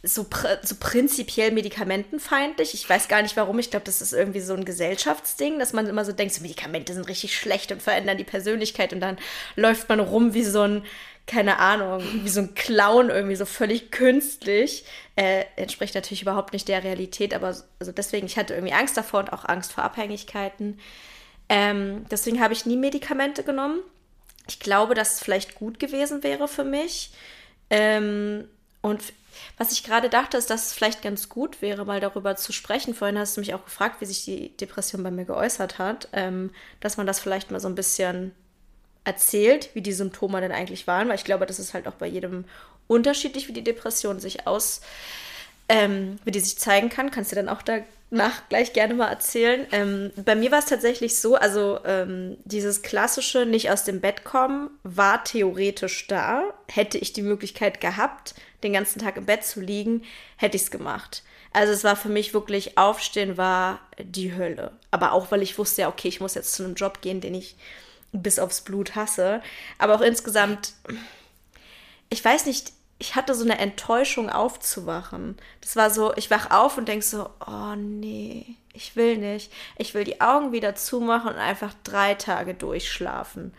[0.03, 2.75] so, pr so prinzipiell medikamentenfeindlich.
[2.75, 3.59] Ich weiß gar nicht warum.
[3.59, 6.95] Ich glaube, das ist irgendwie so ein Gesellschaftsding, dass man immer so denkt, so Medikamente
[6.95, 8.93] sind richtig schlecht und verändern die Persönlichkeit.
[8.93, 9.19] Und dann
[9.57, 10.83] läuft man rum wie so ein
[11.27, 14.85] keine Ahnung, wie so ein Clown irgendwie so völlig künstlich.
[15.15, 19.21] Äh, entspricht natürlich überhaupt nicht der Realität, aber also deswegen, ich hatte irgendwie Angst davor
[19.21, 20.81] und auch Angst vor Abhängigkeiten.
[21.49, 23.79] Ähm, deswegen habe ich nie Medikamente genommen.
[24.49, 27.13] Ich glaube, dass es vielleicht gut gewesen wäre für mich.
[27.71, 28.49] Ähm,
[28.83, 29.03] und
[29.57, 32.95] was ich gerade dachte, ist, dass es vielleicht ganz gut wäre, mal darüber zu sprechen.
[32.95, 36.51] Vorhin hast du mich auch gefragt, wie sich die Depression bei mir geäußert hat, ähm,
[36.81, 38.33] dass man das vielleicht mal so ein bisschen
[39.05, 42.07] erzählt, wie die Symptome denn eigentlich waren, weil ich glaube, das ist halt auch bei
[42.07, 42.45] jedem
[42.87, 44.81] unterschiedlich, wie die Depression sich aus,
[45.69, 47.11] ähm, wie die sich zeigen kann.
[47.11, 49.67] Kannst du dann auch danach gleich gerne mal erzählen.
[49.73, 54.25] Ähm, bei mir war es tatsächlich so, also ähm, dieses klassische nicht aus dem Bett
[54.25, 56.43] kommen war theoretisch da.
[56.69, 60.03] Hätte ich die Möglichkeit gehabt, den ganzen Tag im Bett zu liegen,
[60.37, 61.23] hätte ich es gemacht.
[61.53, 64.73] Also es war für mich wirklich, aufstehen war die Hölle.
[64.91, 67.35] Aber auch, weil ich wusste ja, okay, ich muss jetzt zu einem Job gehen, den
[67.35, 67.57] ich
[68.13, 69.43] bis aufs Blut hasse.
[69.79, 70.75] Aber auch insgesamt,
[72.09, 75.37] ich weiß nicht, ich hatte so eine Enttäuschung aufzuwachen.
[75.61, 79.53] Das war so, ich wach auf und denk so, oh nee, ich will nicht.
[79.77, 83.55] Ich will die Augen wieder zumachen und einfach drei Tage durchschlafen.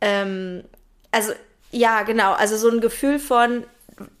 [0.00, 0.64] Ähm,
[1.12, 1.32] also,
[1.70, 2.32] ja, genau.
[2.32, 3.64] Also so ein Gefühl von,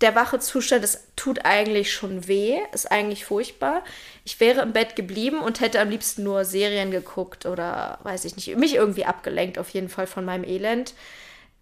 [0.00, 3.84] der wache Zustand, das tut eigentlich schon weh, ist eigentlich furchtbar.
[4.24, 8.36] Ich wäre im Bett geblieben und hätte am liebsten nur Serien geguckt oder weiß ich
[8.36, 10.94] nicht, mich irgendwie abgelenkt, auf jeden Fall von meinem Elend.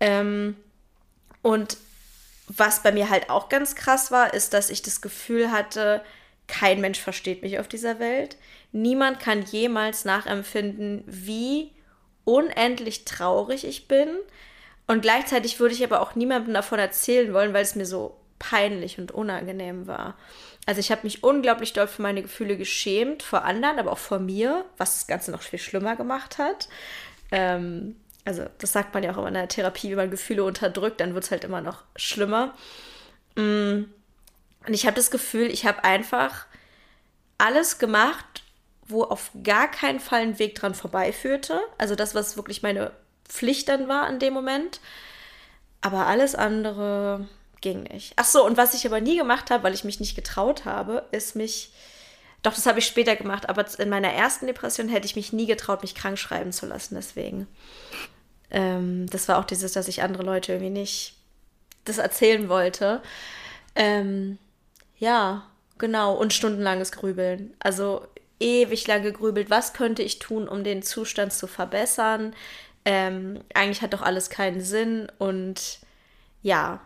[0.00, 0.57] Ähm,
[1.42, 1.76] und
[2.48, 6.02] was bei mir halt auch ganz krass war, ist, dass ich das Gefühl hatte,
[6.46, 8.37] kein Mensch versteht mich auf dieser Welt.
[8.72, 11.72] Niemand kann jemals nachempfinden, wie
[12.24, 14.09] unendlich traurig ich bin
[14.87, 18.99] und gleichzeitig würde ich aber auch niemandem davon erzählen wollen, weil es mir so peinlich
[18.99, 20.16] und unangenehm war.
[20.66, 24.18] Also ich habe mich unglaublich doll für meine Gefühle geschämt, vor anderen, aber auch vor
[24.18, 26.68] mir, was das Ganze noch viel schlimmer gemacht hat.
[27.31, 31.01] Ähm, also das sagt man ja auch immer in der Therapie, wenn man Gefühle unterdrückt,
[31.01, 32.55] dann wird es halt immer noch schlimmer.
[33.37, 33.85] Mm.
[34.66, 36.46] Und ich habe das Gefühl, ich habe einfach
[37.38, 38.42] alles gemacht,
[38.88, 41.61] wo auf gar keinen Fall ein Weg dran vorbeiführte.
[41.79, 42.90] Also das, was wirklich meine
[43.28, 44.80] Pflicht dann war in dem Moment.
[45.80, 47.28] Aber alles andere
[47.60, 48.12] ging nicht.
[48.16, 51.06] Ach so, und was ich aber nie gemacht habe, weil ich mich nicht getraut habe,
[51.12, 51.72] ist mich.
[52.42, 55.46] Doch, das habe ich später gemacht, aber in meiner ersten Depression hätte ich mich nie
[55.46, 57.48] getraut, mich krank schreiben zu lassen, deswegen.
[58.50, 61.14] Ähm, das war auch dieses, dass ich andere Leute irgendwie nicht
[61.84, 63.02] das erzählen wollte.
[63.74, 64.38] Ähm,
[64.98, 65.44] ja,
[65.78, 66.14] genau.
[66.14, 67.54] Und stundenlanges Grübeln.
[67.58, 68.06] Also
[68.38, 72.34] ewig lange gegrübelt, was könnte ich tun, um den Zustand zu verbessern?
[72.87, 75.81] Ähm, eigentlich hat doch alles keinen Sinn und
[76.40, 76.81] ja,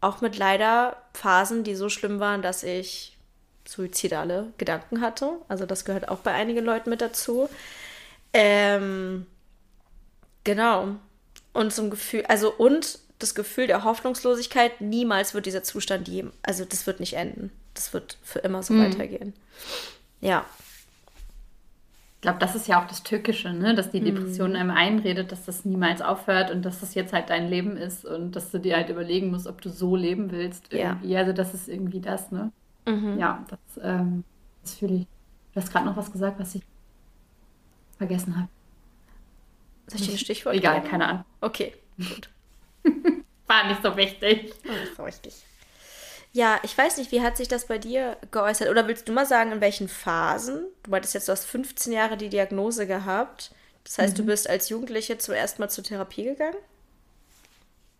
[0.00, 3.16] auch mit leider Phasen, die so schlimm waren, dass ich
[3.66, 5.32] suizidale Gedanken hatte.
[5.48, 7.48] Also das gehört auch bei einigen Leuten mit dazu.
[8.32, 9.26] Ähm,
[10.44, 10.96] genau.
[11.52, 16.64] Und zum Gefühl, also und das Gefühl der Hoffnungslosigkeit, niemals wird dieser Zustand je, also
[16.64, 17.50] das wird nicht enden.
[17.74, 18.84] Das wird für immer so mhm.
[18.84, 19.34] weitergehen.
[20.20, 20.44] Ja.
[22.24, 23.74] Glaube, das ist ja auch das Tückische, ne?
[23.74, 24.56] dass die Depression mhm.
[24.56, 28.34] einem einredet, dass das niemals aufhört und dass das jetzt halt dein Leben ist und
[28.34, 30.72] dass du dir halt überlegen musst, ob du so leben willst.
[30.72, 31.08] Irgendwie.
[31.08, 31.20] Ja.
[31.20, 32.50] Also das ist irgendwie das, ne?
[32.86, 33.18] Mhm.
[33.18, 34.24] Ja, das, ähm,
[34.62, 35.06] das fühle ich.
[35.52, 36.62] Du hast gerade noch was gesagt, was ich
[37.98, 38.48] vergessen habe.
[39.86, 40.88] Soll ich dir ein Stichwort Egal, geben?
[40.88, 41.24] keine Ahnung.
[41.42, 42.30] Okay, gut.
[43.46, 44.54] War nicht so wichtig.
[44.64, 45.34] War nicht so wichtig.
[46.34, 48.68] Ja, ich weiß nicht, wie hat sich das bei dir geäußert?
[48.68, 50.64] Oder willst du mal sagen, in welchen Phasen?
[50.82, 53.52] Du meintest jetzt, du hast 15 Jahre die Diagnose gehabt.
[53.84, 54.22] Das heißt, mhm.
[54.22, 56.56] du bist als Jugendliche zuerst mal zur Therapie gegangen?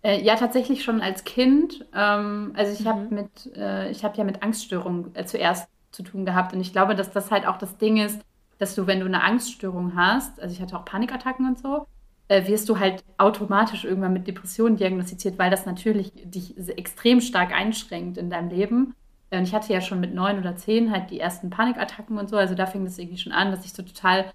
[0.03, 1.87] Äh, ja, tatsächlich schon als Kind.
[1.95, 2.89] Ähm, also ich mhm.
[2.89, 6.73] habe mit, äh, ich habe ja mit Angststörungen äh, zuerst zu tun gehabt und ich
[6.73, 8.21] glaube, dass das halt auch das Ding ist,
[8.59, 11.87] dass du, wenn du eine Angststörung hast, also ich hatte auch Panikattacken und so,
[12.29, 17.53] äh, wirst du halt automatisch irgendwann mit Depressionen diagnostiziert, weil das natürlich dich extrem stark
[17.53, 18.95] einschränkt in deinem Leben.
[19.31, 22.29] Äh, und ich hatte ja schon mit neun oder zehn halt die ersten Panikattacken und
[22.29, 24.27] so, also da fing das irgendwie schon an, dass ich so total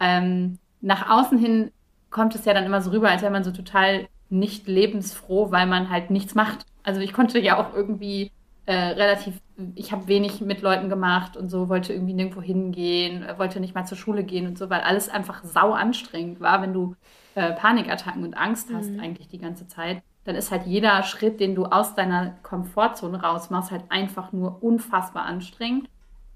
[0.00, 1.70] ähm, nach außen hin
[2.10, 5.66] kommt es ja dann immer so rüber, als wäre man so total nicht lebensfroh, weil
[5.66, 6.64] man halt nichts macht.
[6.82, 8.30] Also ich konnte ja auch irgendwie
[8.66, 9.34] äh, relativ,
[9.74, 13.84] ich habe wenig mit Leuten gemacht und so, wollte irgendwie nirgendwo hingehen, wollte nicht mal
[13.84, 16.96] zur Schule gehen und so, weil alles einfach sau anstrengend war, wenn du
[17.36, 19.00] äh, Panikattacken und Angst hast mhm.
[19.00, 23.50] eigentlich die ganze Zeit, dann ist halt jeder Schritt, den du aus deiner Komfortzone raus
[23.50, 25.88] machst, halt einfach nur unfassbar anstrengend.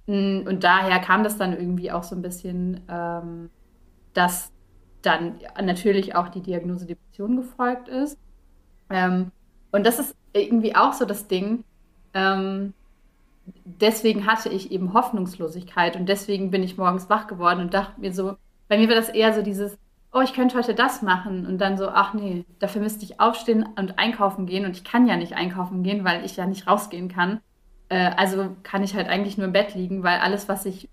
[0.06, 3.48] Mm, und daher kam das dann irgendwie auch so ein bisschen, ähm,
[4.12, 4.52] dass
[5.00, 8.18] dann natürlich auch die Diagnose Depression gefolgt ist.
[8.90, 9.32] Ähm,
[9.72, 11.64] und das ist irgendwie auch so das Ding.
[12.12, 12.74] Ähm,
[13.64, 18.12] deswegen hatte ich eben Hoffnungslosigkeit und deswegen bin ich morgens wach geworden und dachte mir
[18.12, 18.36] so,
[18.68, 19.78] bei mir war das eher so dieses,
[20.12, 23.68] oh, ich könnte heute das machen und dann so, ach nee, dafür müsste ich aufstehen
[23.76, 27.08] und einkaufen gehen und ich kann ja nicht einkaufen gehen, weil ich ja nicht rausgehen
[27.08, 27.40] kann.
[27.88, 30.88] Äh, also kann ich halt eigentlich nur im Bett liegen, weil alles, was ich,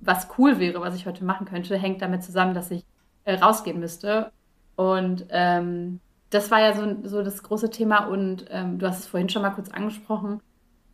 [0.00, 2.84] was cool wäre, was ich heute machen könnte, hängt damit zusammen, dass ich
[3.24, 4.32] äh, rausgehen müsste.
[4.76, 6.00] Und ähm,
[6.30, 9.42] das war ja so, so das große Thema und ähm, du hast es vorhin schon
[9.42, 10.40] mal kurz angesprochen.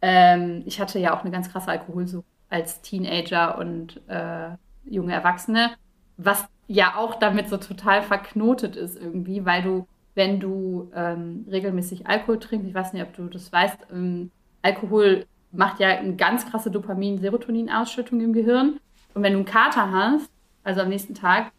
[0.01, 4.51] Ähm, ich hatte ja auch eine ganz krasse Alkoholsucht als Teenager und äh,
[4.85, 5.73] junge Erwachsene,
[6.17, 12.07] was ja auch damit so total verknotet ist irgendwie, weil du, wenn du ähm, regelmäßig
[12.07, 14.31] Alkohol trinkst, ich weiß nicht, ob du das weißt, ähm,
[14.63, 18.81] Alkohol macht ja eine ganz krasse Dopamin-Serotonin-Ausschüttung im Gehirn.
[19.15, 20.31] Und wenn du einen Kater hast,
[20.65, 21.53] also am nächsten Tag,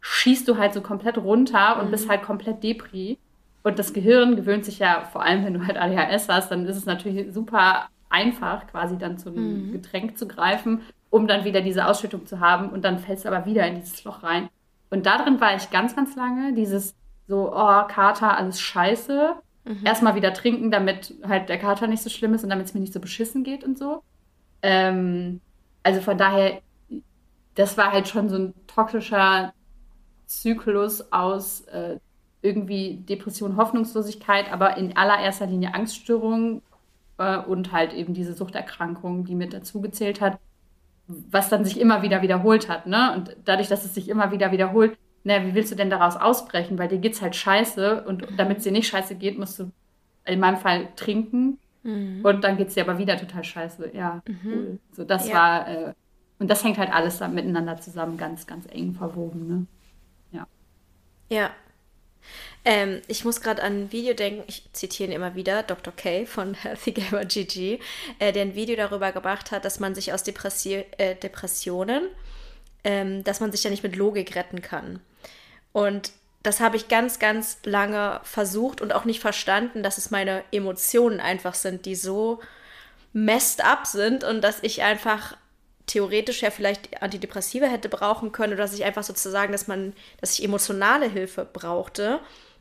[0.00, 1.90] schießt du halt so komplett runter und mhm.
[1.90, 3.18] bist halt komplett Depri.
[3.64, 6.76] Und das Gehirn gewöhnt sich ja, vor allem wenn du halt ADHS hast, dann ist
[6.76, 9.72] es natürlich super einfach, quasi dann zu einem mhm.
[9.72, 13.46] Getränk zu greifen um dann wieder diese Ausschüttung zu haben und dann fällst du aber
[13.46, 14.48] wieder in dieses Loch rein.
[14.90, 16.94] Und da drin war ich ganz, ganz lange, dieses
[17.26, 19.34] so, oh, Kater, alles scheiße.
[19.64, 19.86] Mhm.
[19.86, 22.80] Erstmal wieder trinken, damit halt der Kater nicht so schlimm ist und damit es mir
[22.80, 24.02] nicht so beschissen geht und so.
[24.62, 25.40] Ähm,
[25.82, 26.60] also von daher,
[27.54, 29.52] das war halt schon so ein toxischer
[30.26, 31.98] Zyklus aus äh,
[32.40, 36.62] irgendwie Depression, Hoffnungslosigkeit, aber in allererster Linie Angststörungen
[37.18, 40.38] äh, und halt eben diese Suchterkrankung, die mit dazu gezählt hat
[41.08, 43.14] was dann sich immer wieder wiederholt hat, ne?
[43.14, 46.78] Und dadurch, dass es sich immer wieder wiederholt, naja, wie willst du denn daraus ausbrechen?
[46.78, 49.70] Weil dir geht's halt scheiße und damit es dir nicht scheiße geht, musst du
[50.26, 52.20] in meinem Fall trinken mhm.
[52.22, 53.90] und dann geht's dir aber wieder total scheiße.
[53.94, 54.38] Ja, mhm.
[54.44, 54.78] cool.
[54.92, 55.34] So, das ja.
[55.34, 55.94] war, äh,
[56.38, 59.66] und das hängt halt alles miteinander zusammen, ganz, ganz eng verwoben, ne?
[60.30, 60.46] Ja.
[61.30, 61.50] Ja,
[62.68, 65.90] ähm, ich muss gerade an ein Video denken, ich zitiere ihn immer wieder, Dr.
[65.96, 67.78] K von Healthy Gamer GG,
[68.18, 72.08] äh, der ein Video darüber gebracht hat, dass man sich aus Depressi äh, Depressionen,
[72.84, 75.00] ähm, dass man sich ja nicht mit Logik retten kann.
[75.72, 80.44] Und das habe ich ganz, ganz lange versucht und auch nicht verstanden, dass es meine
[80.52, 82.38] Emotionen einfach sind, die so
[83.14, 85.38] messed up sind und dass ich einfach
[85.86, 90.38] theoretisch ja vielleicht Antidepressiva hätte brauchen können oder dass ich einfach sozusagen, dass man, dass
[90.38, 92.20] ich emotionale Hilfe brauchte.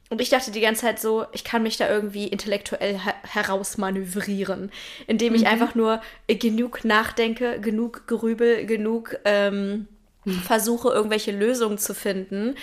[0.09, 4.71] Und ich dachte die ganze Zeit so, ich kann mich da irgendwie intellektuell her herausmanövrieren,
[5.05, 5.47] indem ich mhm.
[5.47, 9.87] einfach nur genug nachdenke, genug grübel, genug ähm,
[10.23, 10.39] mhm.
[10.41, 12.55] versuche, irgendwelche Lösungen zu finden.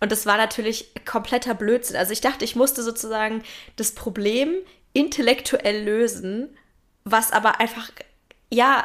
[0.00, 1.96] Und das war natürlich kompletter Blödsinn.
[1.96, 3.42] Also ich dachte, ich musste sozusagen
[3.76, 4.54] das Problem
[4.92, 6.56] intellektuell lösen,
[7.04, 7.90] was aber einfach,
[8.50, 8.84] ja,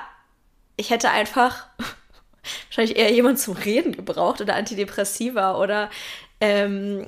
[0.75, 1.67] ich hätte einfach
[2.69, 5.89] wahrscheinlich eher jemand zum Reden gebraucht oder Antidepressiva oder
[6.39, 7.05] ähm,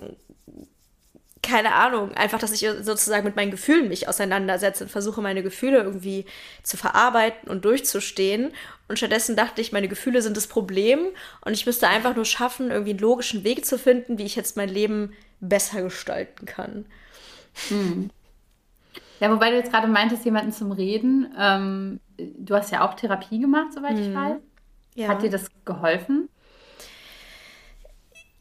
[1.42, 5.78] keine Ahnung, einfach, dass ich sozusagen mit meinen Gefühlen mich auseinandersetze und versuche, meine Gefühle
[5.78, 6.26] irgendwie
[6.64, 8.52] zu verarbeiten und durchzustehen.
[8.88, 11.00] Und stattdessen dachte ich, meine Gefühle sind das Problem
[11.46, 14.58] und ich müsste einfach nur schaffen, irgendwie einen logischen Weg zu finden, wie ich jetzt
[14.58, 16.86] mein Leben besser gestalten kann.
[17.70, 18.10] Hm.
[19.20, 21.34] Ja, wobei du jetzt gerade meintest, jemanden zum Reden.
[21.38, 24.10] Ähm, du hast ja auch Therapie gemacht, soweit hm.
[24.10, 24.38] ich weiß.
[24.96, 25.08] Ja.
[25.08, 26.30] Hat dir das geholfen?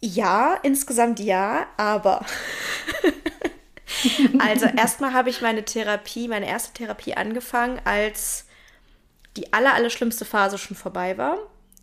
[0.01, 2.25] Ja, insgesamt ja, aber.
[4.39, 8.47] also erstmal habe ich meine Therapie, meine erste Therapie angefangen, als
[9.37, 11.39] die aller, aller schlimmste Phase schon vorbei war.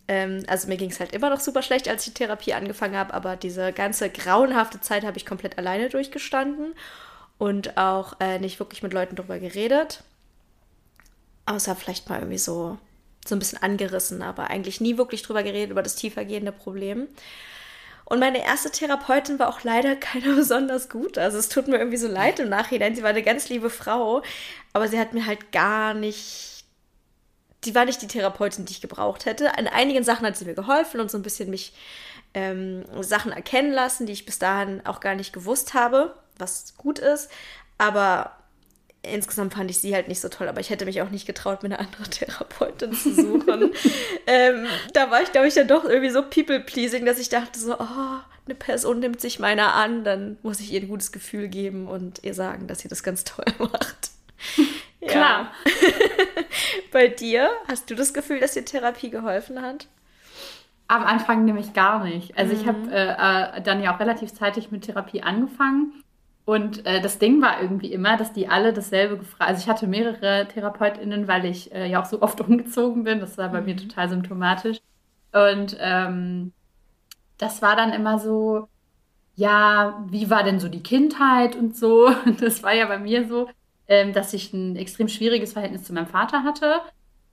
[0.08, 2.96] Ähm, also mir ging es halt immer noch super schlecht, als ich die Therapie angefangen
[2.96, 6.74] habe, aber diese ganze grauenhafte Zeit habe ich komplett alleine durchgestanden
[7.38, 10.02] und auch äh, nicht wirklich mit Leuten drüber geredet.
[11.46, 12.78] Außer vielleicht mal irgendwie so,
[13.26, 17.08] so ein bisschen angerissen, aber eigentlich nie wirklich drüber geredet, über das tiefergehende Problem.
[18.08, 21.18] Und meine erste Therapeutin war auch leider keine besonders gut.
[21.18, 22.94] Also es tut mir irgendwie so leid im Nachhinein.
[22.94, 24.22] Sie war eine ganz liebe Frau,
[24.72, 26.64] aber sie hat mir halt gar nicht.
[27.64, 29.58] Sie war nicht die Therapeutin, die ich gebraucht hätte.
[29.58, 31.74] An einigen Sachen hat sie mir geholfen und so ein bisschen mich
[32.32, 37.00] ähm, Sachen erkennen lassen, die ich bis dahin auch gar nicht gewusst habe, was gut
[37.00, 37.28] ist.
[37.76, 38.36] Aber
[39.12, 41.62] insgesamt fand ich sie halt nicht so toll, aber ich hätte mich auch nicht getraut,
[41.62, 43.72] mir eine andere Therapeutin zu suchen.
[44.26, 47.74] ähm, da war ich, glaube ich, dann doch irgendwie so people-pleasing, dass ich dachte so,
[47.78, 51.88] oh, eine Person nimmt sich meiner an, dann muss ich ihr ein gutes Gefühl geben
[51.88, 54.10] und ihr sagen, dass sie das ganz toll macht.
[55.06, 55.52] Klar.
[56.92, 59.86] Bei dir, hast du das Gefühl, dass dir Therapie geholfen hat?
[60.88, 62.36] Am Anfang nämlich gar nicht.
[62.38, 62.60] Also mhm.
[62.60, 65.92] ich habe äh, äh, dann ja auch relativ zeitig mit Therapie angefangen
[66.46, 69.88] und äh, das Ding war irgendwie immer, dass die alle dasselbe gefragt Also ich hatte
[69.88, 73.20] mehrere TherapeutInnen, weil ich äh, ja auch so oft umgezogen bin.
[73.20, 73.66] Das war bei mhm.
[73.66, 74.78] mir total symptomatisch.
[75.32, 76.52] Und ähm,
[77.36, 78.68] das war dann immer so,
[79.34, 82.06] ja, wie war denn so die Kindheit und so.
[82.24, 83.48] Und das war ja bei mir so,
[83.88, 86.80] ähm, dass ich ein extrem schwieriges Verhältnis zu meinem Vater hatte,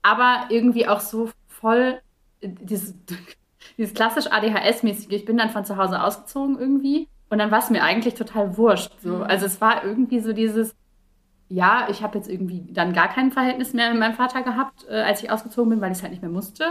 [0.02, 2.02] aber irgendwie auch so voll
[2.41, 2.95] äh, dieses,
[3.78, 5.12] dieses klassisch ADHS-mäßige.
[5.12, 8.58] Ich bin dann von zu Hause ausgezogen irgendwie und dann war es mir eigentlich total
[8.58, 8.91] wurscht.
[9.02, 9.15] So.
[9.17, 9.24] Mhm.
[9.24, 10.76] Also es war irgendwie so dieses,
[11.50, 15.02] ja, ich habe jetzt irgendwie dann gar kein Verhältnis mehr mit meinem Vater gehabt, äh,
[15.02, 16.65] als ich ausgezogen bin, weil ich es halt nicht mehr musste.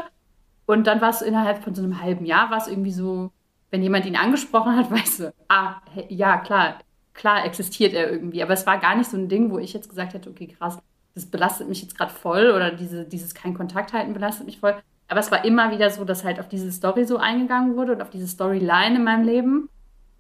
[0.65, 3.33] Und dann war es innerhalb von so einem halben Jahr, war es irgendwie so,
[3.73, 6.79] wenn jemand ihn angesprochen hat, weißt du, ah, hey, ja, klar,
[7.13, 8.45] klar existiert er irgendwie.
[8.45, 10.79] Aber es war gar nicht so ein Ding, wo ich jetzt gesagt hätte, okay, krass,
[11.17, 14.77] das belastet mich jetzt gerade voll oder diese, dieses kein Kontakt halten belastet mich voll.
[15.09, 18.01] Aber es war immer wieder so, dass halt auf diese Story so eingegangen wurde und
[18.01, 19.69] auf diese Storyline in meinem Leben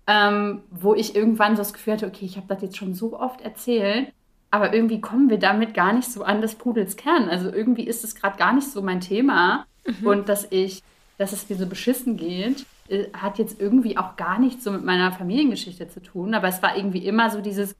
[0.06, 3.18] ähm, wo ich irgendwann so das Gefühl hatte, okay, ich habe das jetzt schon so
[3.18, 4.12] oft erzählt,
[4.50, 7.28] aber irgendwie kommen wir damit gar nicht so an des Pudels Kern.
[7.28, 10.06] Also irgendwie ist es gerade gar nicht so mein Thema mhm.
[10.06, 10.82] und dass ich,
[11.18, 14.84] dass es mir so beschissen geht, äh, hat jetzt irgendwie auch gar nichts so mit
[14.84, 17.74] meiner Familiengeschichte zu tun, aber es war irgendwie immer so dieses,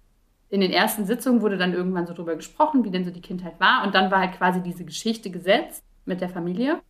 [0.49, 3.59] in den ersten Sitzungen wurde dann irgendwann so drüber gesprochen, wie denn so die Kindheit
[3.59, 6.81] war und dann war halt quasi diese Geschichte gesetzt mit der Familie.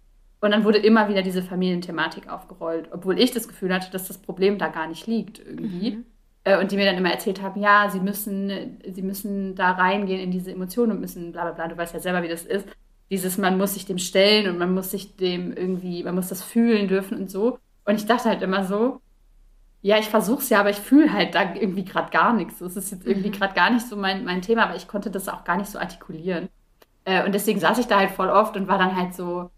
[0.43, 4.19] Und dann wurde immer wieder diese Familienthematik aufgerollt, obwohl ich das Gefühl hatte, dass das
[4.19, 5.93] Problem da gar nicht liegt irgendwie.
[5.93, 6.05] Mhm.
[6.43, 10.21] Äh, und die mir dann immer erzählt haben, ja, sie müssen, sie müssen da reingehen
[10.21, 12.67] in diese Emotionen und müssen bla bla bla, du weißt ja selber, wie das ist.
[13.09, 16.43] Dieses, man muss sich dem stellen und man muss sich dem irgendwie, man muss das
[16.43, 17.61] fühlen dürfen und so.
[17.85, 19.01] Und ich dachte halt immer so,
[19.81, 22.61] ja, ich versuch's ja, aber ich fühle halt da irgendwie gerade gar nichts.
[22.61, 23.35] Es ist jetzt irgendwie mhm.
[23.35, 25.79] gerade gar nicht so mein, mein Thema, aber ich konnte das auch gar nicht so
[25.79, 26.49] artikulieren.
[27.05, 29.51] Äh, und deswegen saß ich da halt voll oft und war dann halt so,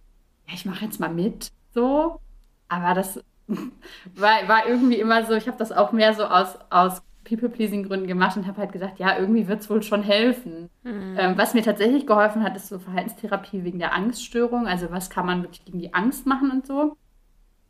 [0.48, 2.20] ja, ich mache jetzt mal mit, so.
[2.68, 3.22] Aber das
[4.14, 8.36] war, war irgendwie immer so, ich habe das auch mehr so aus, aus People-Pleasing-Gründen gemacht
[8.36, 10.70] und habe halt gedacht, ja, irgendwie wird es wohl schon helfen.
[10.82, 11.16] Mhm.
[11.18, 14.66] Ähm, was mir tatsächlich geholfen hat, ist so Verhaltenstherapie wegen der Angststörung.
[14.66, 16.96] Also was kann man wirklich gegen die Angst machen und so.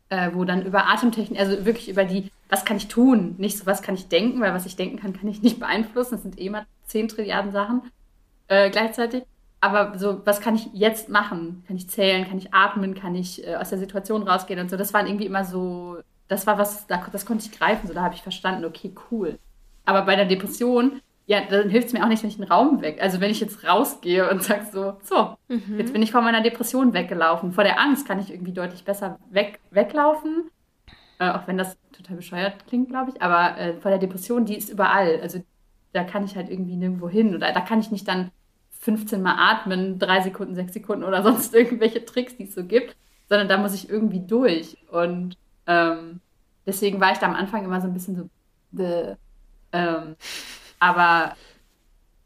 [0.09, 3.35] Äh, wo dann über Atemtechnik, also wirklich über die, was kann ich tun?
[3.39, 6.15] Nicht so, was kann ich denken, weil was ich denken kann, kann ich nicht beeinflussen.
[6.15, 7.81] Das sind eh mal 10 Trilliarden Sachen
[8.47, 9.23] äh, gleichzeitig
[9.61, 11.63] aber so, was kann ich jetzt machen?
[11.67, 12.27] Kann ich zählen?
[12.27, 12.93] Kann ich atmen?
[12.93, 14.77] Kann ich äh, aus der Situation rausgehen und so?
[14.77, 17.87] Das waren irgendwie immer so, das war was, das konnte ich greifen.
[17.87, 19.39] So, da habe ich verstanden, okay, cool.
[19.85, 22.81] Aber bei der Depression, ja, dann hilft es mir auch nicht, wenn ich den Raum
[22.81, 22.99] weg.
[23.01, 25.79] Also wenn ich jetzt rausgehe und sage so, so, mhm.
[25.79, 27.51] jetzt bin ich vor meiner Depression weggelaufen.
[27.51, 30.51] Vor der Angst kann ich irgendwie deutlich besser weg, weglaufen.
[31.17, 33.21] Äh, auch wenn das total bescheuert klingt, glaube ich.
[33.21, 35.19] Aber äh, vor der Depression, die ist überall.
[35.21, 35.43] Also
[35.93, 37.33] da kann ich halt irgendwie nirgendwo hin.
[37.33, 38.31] Oder da kann ich nicht dann
[38.85, 42.95] 15 Mal atmen, drei Sekunden, sechs Sekunden oder sonst irgendwelche Tricks, die es so gibt,
[43.27, 44.77] sondern da muss ich irgendwie durch.
[44.91, 46.21] Und ähm,
[46.65, 48.29] deswegen war ich da am Anfang immer so ein bisschen so,
[49.71, 50.15] ähm,
[50.79, 51.35] aber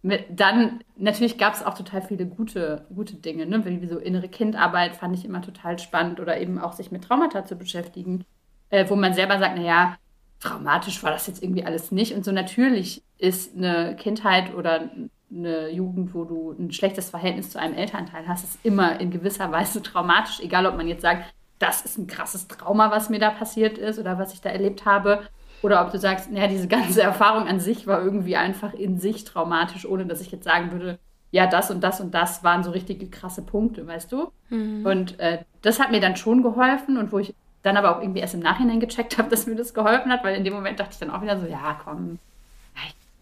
[0.02, 3.64] mit, dann, natürlich gab es auch total viele gute, gute Dinge, ne?
[3.66, 7.46] wie so innere Kindarbeit fand ich immer total spannend oder eben auch sich mit Traumata
[7.46, 8.26] zu beschäftigen,
[8.70, 9.98] äh, wo man selber sagt, naja,
[10.40, 12.14] traumatisch war das jetzt irgendwie alles nicht.
[12.14, 14.90] Und so natürlich ist eine Kindheit oder
[15.32, 19.52] eine Jugend, wo du ein schlechtes Verhältnis zu einem Elternteil hast, ist immer in gewisser
[19.52, 23.32] Weise traumatisch, egal ob man jetzt sagt, das ist ein krasses Trauma, was mir da
[23.32, 25.22] passiert ist oder was ich da erlebt habe,
[25.62, 29.26] oder ob du sagst, naja, diese ganze Erfahrung an sich war irgendwie einfach in sich
[29.26, 31.00] traumatisch, ohne dass ich jetzt sagen würde,
[31.32, 34.32] ja, das und das und das waren so richtige krasse Punkte, weißt du?
[34.50, 34.86] Mhm.
[34.86, 38.22] Und äh, das hat mir dann schon geholfen und wo ich dann aber auch irgendwie
[38.22, 40.94] erst im Nachhinein gecheckt habe, dass mir das geholfen hat, weil in dem Moment dachte
[40.94, 42.20] ich dann auch wieder so, ja, komm,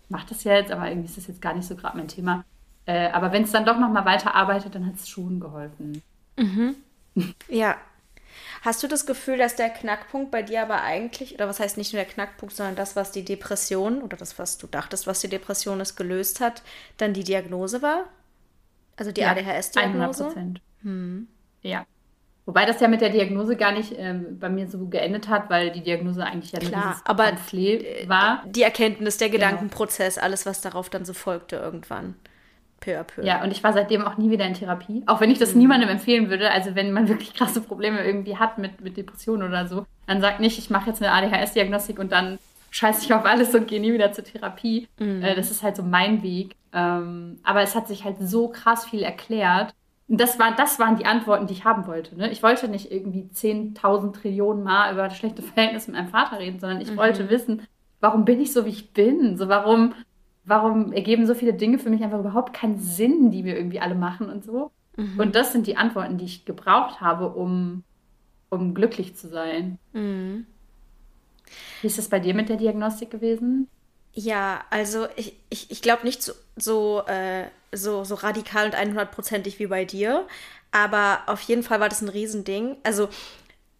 [0.07, 2.45] ich mach das jetzt, aber irgendwie ist das jetzt gar nicht so gerade mein Thema.
[2.85, 6.01] Äh, aber wenn es dann doch nochmal weiterarbeitet, dann hat es schon geholfen.
[6.37, 6.75] Mhm.
[7.49, 7.75] ja.
[8.61, 11.91] Hast du das Gefühl, dass der Knackpunkt bei dir aber eigentlich, oder was heißt nicht
[11.91, 15.27] nur der Knackpunkt, sondern das, was die Depression oder das, was du dachtest, was die
[15.27, 16.61] Depression ist, gelöst hat,
[16.97, 18.05] dann die Diagnose war?
[18.95, 20.23] Also die ja, ADHS-Diagnose?
[20.23, 20.61] 100 Prozent.
[20.83, 21.27] Hm.
[21.61, 21.85] Ja.
[22.47, 25.69] Wobei das ja mit der Diagnose gar nicht ähm, bei mir so geendet hat, weil
[25.69, 28.41] die Diagnose eigentlich ja Klar, dieses aber Pamphlet war.
[28.45, 29.43] Die Erkenntnis, der genau.
[29.43, 30.25] Gedankenprozess, genau.
[30.25, 32.15] alles, was darauf dann so folgte irgendwann.
[32.79, 33.21] Peu à peu.
[33.21, 35.03] Ja, und ich war seitdem auch nie wieder in Therapie.
[35.07, 35.61] Auch wenn ich das mhm.
[35.61, 36.49] niemandem empfehlen würde.
[36.49, 40.39] Also wenn man wirklich krasse Probleme irgendwie hat mit, mit Depressionen oder so, dann sagt
[40.39, 42.39] nicht, ich mache jetzt eine ADHS-Diagnostik und dann
[42.71, 44.87] scheiße ich auf alles und gehe nie wieder zur Therapie.
[44.99, 45.21] Mhm.
[45.21, 46.55] Äh, das ist halt so mein Weg.
[46.71, 49.73] Ähm, aber es hat sich halt so krass viel erklärt.
[50.07, 52.15] Das, war, das waren die Antworten, die ich haben wollte.
[52.15, 52.31] Ne?
[52.31, 56.59] Ich wollte nicht irgendwie 10.000 Trillionen Mal über das schlechte Verhältnis mit meinem Vater reden,
[56.59, 56.97] sondern ich mhm.
[56.97, 57.63] wollte wissen,
[57.99, 59.37] warum bin ich so, wie ich bin?
[59.37, 59.93] So, warum,
[60.45, 63.95] warum ergeben so viele Dinge für mich einfach überhaupt keinen Sinn, die wir irgendwie alle
[63.95, 64.71] machen und so?
[64.95, 65.19] Mhm.
[65.19, 67.83] Und das sind die Antworten, die ich gebraucht habe, um,
[68.49, 69.77] um glücklich zu sein.
[69.93, 70.45] Mhm.
[71.81, 73.67] Wie ist es bei dir mit der Diagnostik gewesen?
[74.19, 79.59] Ja, also ich, ich, ich glaube nicht so, so, äh, so, so radikal und 100%ig
[79.59, 80.25] wie bei dir,
[80.71, 82.77] aber auf jeden Fall war das ein Riesending.
[82.81, 83.09] Also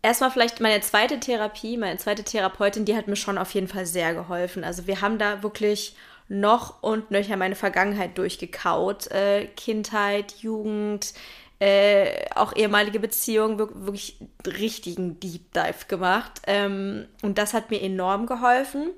[0.04, 3.88] erstmal vielleicht meine zweite Therapie, meine zweite Therapeutin, die hat mir schon auf jeden Fall
[3.88, 4.64] sehr geholfen.
[4.64, 5.96] Also wir haben da wirklich
[6.28, 9.08] noch und nöcher meine Vergangenheit durchgekaut.
[9.08, 11.16] Äh, Kindheit, Jugend,
[11.58, 16.44] äh, auch ehemalige Beziehungen, wirklich richtigen Deep Dive gemacht.
[16.46, 18.92] Ähm, und das hat mir enorm geholfen.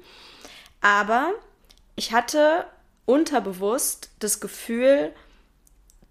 [0.81, 1.33] Aber
[1.95, 2.65] ich hatte
[3.05, 5.13] unterbewusst das Gefühl,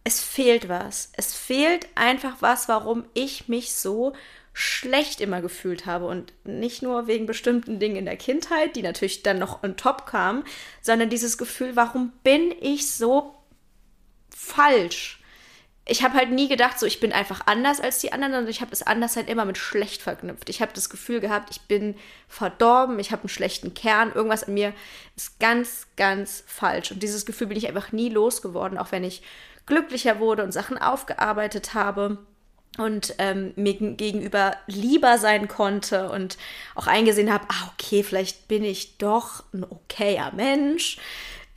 [0.04, 1.12] es fehlt was.
[1.16, 4.14] Es fehlt einfach was, warum ich mich so
[4.52, 6.06] schlecht immer gefühlt habe.
[6.06, 10.06] Und nicht nur wegen bestimmten Dingen in der Kindheit, die natürlich dann noch on top
[10.06, 10.44] kamen,
[10.82, 13.34] sondern dieses Gefühl, warum bin ich so
[14.30, 15.17] falsch?
[15.88, 18.60] Ich habe halt nie gedacht, so ich bin einfach anders als die anderen, sondern ich
[18.60, 20.50] habe das anders halt immer mit schlecht verknüpft.
[20.50, 21.96] Ich habe das Gefühl gehabt, ich bin
[22.28, 24.74] verdorben, ich habe einen schlechten Kern, irgendwas in mir
[25.16, 26.92] ist ganz, ganz falsch.
[26.92, 29.22] Und dieses Gefühl bin ich einfach nie losgeworden, auch wenn ich
[29.64, 32.18] glücklicher wurde und Sachen aufgearbeitet habe
[32.76, 36.36] und ähm, mir gegenüber lieber sein konnte und
[36.74, 40.98] auch eingesehen habe, ah, okay, vielleicht bin ich doch ein okayer Mensch.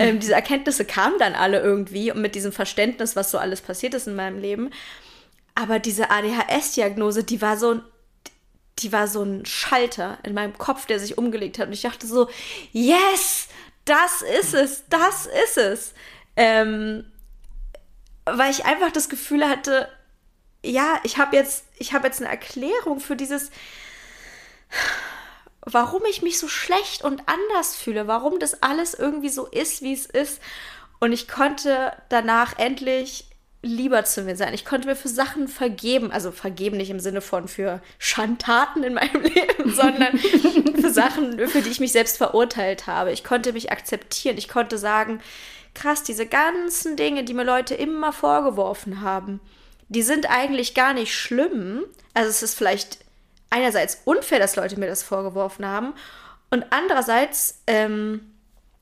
[0.01, 3.93] Ähm, diese Erkenntnisse kamen dann alle irgendwie und mit diesem Verständnis, was so alles passiert
[3.93, 4.71] ist in meinem Leben.
[5.55, 7.81] Aber diese ADHS-Diagnose, die war so ein
[8.79, 11.67] die war so ein Schalter in meinem Kopf, der sich umgelegt hat.
[11.67, 12.29] Und ich dachte so,
[12.71, 13.47] yes,
[13.85, 15.93] das ist es, das ist es.
[16.35, 17.05] Ähm,
[18.25, 19.87] weil ich einfach das Gefühl hatte,
[20.63, 23.51] ja, ich habe jetzt, ich habe jetzt eine Erklärung für dieses
[25.61, 29.93] warum ich mich so schlecht und anders fühle, warum das alles irgendwie so ist, wie
[29.93, 30.41] es ist.
[30.99, 33.25] Und ich konnte danach endlich
[33.63, 34.53] lieber zu mir sein.
[34.53, 38.95] Ich konnte mir für Sachen vergeben, also vergeben nicht im Sinne von für Schandtaten in
[38.95, 43.11] meinem Leben, sondern für Sachen, für die ich mich selbst verurteilt habe.
[43.11, 44.37] Ich konnte mich akzeptieren.
[44.37, 45.21] Ich konnte sagen,
[45.75, 49.39] krass, diese ganzen Dinge, die mir Leute immer vorgeworfen haben,
[49.89, 51.83] die sind eigentlich gar nicht schlimm.
[52.13, 52.99] Also es ist vielleicht
[53.51, 55.93] einerseits unfair, dass Leute mir das vorgeworfen haben
[56.49, 58.31] und andererseits ähm,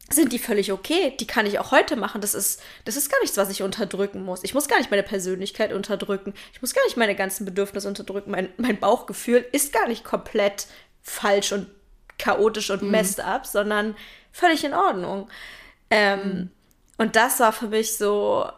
[0.10, 1.16] sind die völlig okay.
[1.20, 2.22] Die kann ich auch heute machen.
[2.22, 4.44] Das ist, das ist gar nichts, was ich unterdrücken muss.
[4.44, 6.34] Ich muss gar nicht meine Persönlichkeit unterdrücken.
[6.54, 8.32] Ich muss gar nicht meine ganzen Bedürfnisse unterdrücken.
[8.32, 10.68] Mein, mein Bauchgefühl ist gar nicht komplett
[11.02, 11.68] falsch und
[12.18, 12.92] chaotisch und mhm.
[12.92, 13.96] messed up, sondern
[14.32, 15.30] völlig in Ordnung.
[15.92, 16.52] Ähm, mhm.
[16.98, 18.50] Und das war für mich so,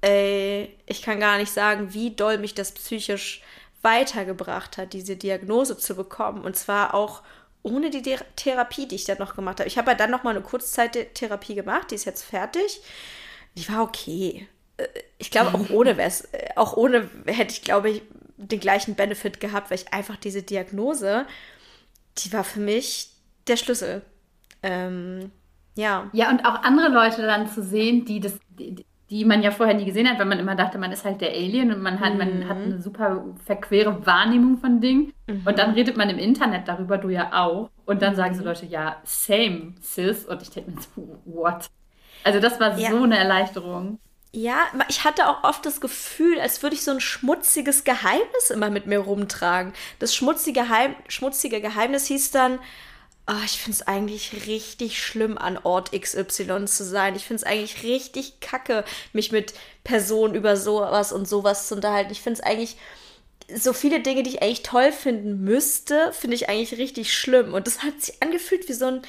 [0.00, 3.42] ey, ich kann gar nicht sagen, wie doll mich das psychisch
[3.86, 6.42] weitergebracht hat, diese Diagnose zu bekommen.
[6.42, 7.22] Und zwar auch
[7.62, 8.02] ohne die
[8.34, 9.68] Therapie, die ich dann noch gemacht habe.
[9.68, 12.82] Ich habe ja dann noch mal eine Kurzzeit-Therapie gemacht, die ist jetzt fertig.
[13.56, 14.48] Die war okay.
[14.76, 18.02] Äh, ich glaube, auch ohne wär's, äh, auch ohne hätte ich, glaube ich,
[18.36, 21.26] den gleichen Benefit gehabt, weil ich einfach diese Diagnose,
[22.18, 23.10] die war für mich
[23.46, 24.02] der Schlüssel.
[24.62, 25.30] Ähm,
[25.76, 26.10] ja.
[26.12, 29.74] Ja, und auch andere Leute dann zu sehen, die das, die, die man ja vorher
[29.74, 32.14] nie gesehen hat, weil man immer dachte, man ist halt der Alien und man hat,
[32.14, 32.18] mhm.
[32.18, 35.12] man hat eine super verquere Wahrnehmung von Dingen.
[35.26, 35.42] Mhm.
[35.44, 37.70] Und dann redet man im Internet darüber, du ja auch.
[37.84, 38.16] Und dann mhm.
[38.16, 40.24] sagen so Leute, ja, same, sis.
[40.24, 41.70] Und ich denke mir so, what?
[42.24, 42.90] Also das war ja.
[42.90, 44.00] so eine Erleichterung.
[44.32, 48.70] Ja, ich hatte auch oft das Gefühl, als würde ich so ein schmutziges Geheimnis immer
[48.70, 49.72] mit mir rumtragen.
[49.98, 52.58] Das schmutzige, Geheim schmutzige Geheimnis hieß dann,
[53.28, 57.16] Oh, ich finde es eigentlich richtig schlimm, an Ort XY zu sein.
[57.16, 62.12] Ich finde es eigentlich richtig kacke, mich mit Personen über sowas und sowas zu unterhalten.
[62.12, 62.76] Ich finde es eigentlich,
[63.54, 67.52] so viele Dinge, die ich eigentlich toll finden müsste, finde ich eigentlich richtig schlimm.
[67.52, 69.02] Und das hat sich angefühlt wie so ein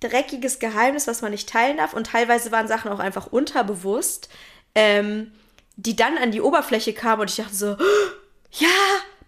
[0.00, 1.92] dreckiges Geheimnis, was man nicht teilen darf.
[1.92, 4.28] Und teilweise waren Sachen auch einfach unterbewusst,
[4.74, 5.32] ähm,
[5.76, 7.66] die dann an die Oberfläche kamen und ich dachte so,
[8.52, 8.68] ja,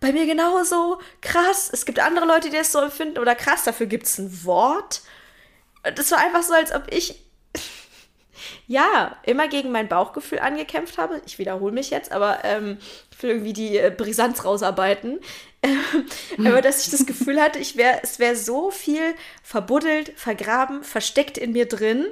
[0.01, 1.71] bei mir genauso, krass.
[1.73, 5.03] Es gibt andere Leute, die das so empfinden oder krass, dafür gibt es ein Wort.
[5.95, 7.23] Das war einfach so, als ob ich
[8.67, 11.21] ja, immer gegen mein Bauchgefühl angekämpft habe.
[11.27, 12.79] Ich wiederhole mich jetzt, aber ähm,
[13.11, 15.21] ich will irgendwie die äh, Brisanz rausarbeiten.
[15.63, 16.07] Ähm,
[16.47, 21.37] aber dass ich das Gefühl hatte, ich wär, es wäre so viel verbuddelt, vergraben, versteckt
[21.37, 22.07] in mir drin.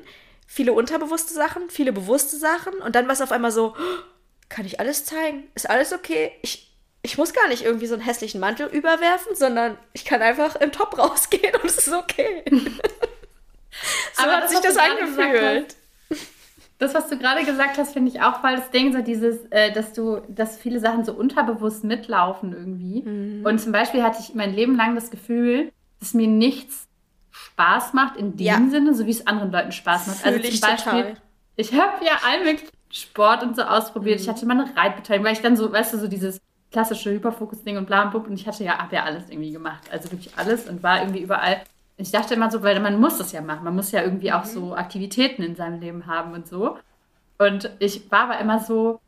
[0.47, 2.75] Viele unterbewusste Sachen, viele bewusste Sachen.
[2.75, 3.75] Und dann war es auf einmal so,
[4.51, 5.45] kann ich alles zeigen?
[5.55, 6.33] Ist alles okay?
[6.43, 6.68] Ich,
[7.03, 10.73] ich muss gar nicht irgendwie so einen hässlichen Mantel überwerfen, sondern ich kann einfach im
[10.73, 12.45] Top rausgehen und es ist okay.
[12.51, 15.77] so Aber hat das, sich das angefühlt.
[16.79, 19.73] Das, was du gerade gesagt hast, finde ich auch, weil das Ding so dieses, äh,
[19.73, 23.03] dass du, dass viele Sachen so unterbewusst mitlaufen irgendwie.
[23.03, 23.45] Mhm.
[23.45, 26.87] Und zum Beispiel hatte ich mein Leben lang das Gefühl, dass mir nichts
[27.33, 28.61] Spaß macht in dem Ja.
[28.71, 30.19] Sinne, so wie es anderen Leuten Spaß macht.
[30.19, 31.17] Fühl also ich zum Beispiel, total.
[31.57, 34.19] ich habe ja all möglichen Sport und so ausprobiert.
[34.19, 34.23] Mhm.
[34.23, 36.41] Ich hatte mal eine Reitbeteiligung, weil ich dann so, weißt du, so dieses
[36.71, 38.27] klassische Hyperfokus-Ding und bla und blub.
[38.27, 39.89] Und ich hatte ja, hab ja alles irgendwie gemacht.
[39.91, 41.63] Also wirklich alles und war irgendwie überall.
[41.97, 43.65] Und ich dachte immer so, weil man muss das ja machen.
[43.65, 46.79] Man muss ja irgendwie auch so Aktivitäten in seinem Leben haben und so.
[47.39, 49.01] Und ich war aber immer so,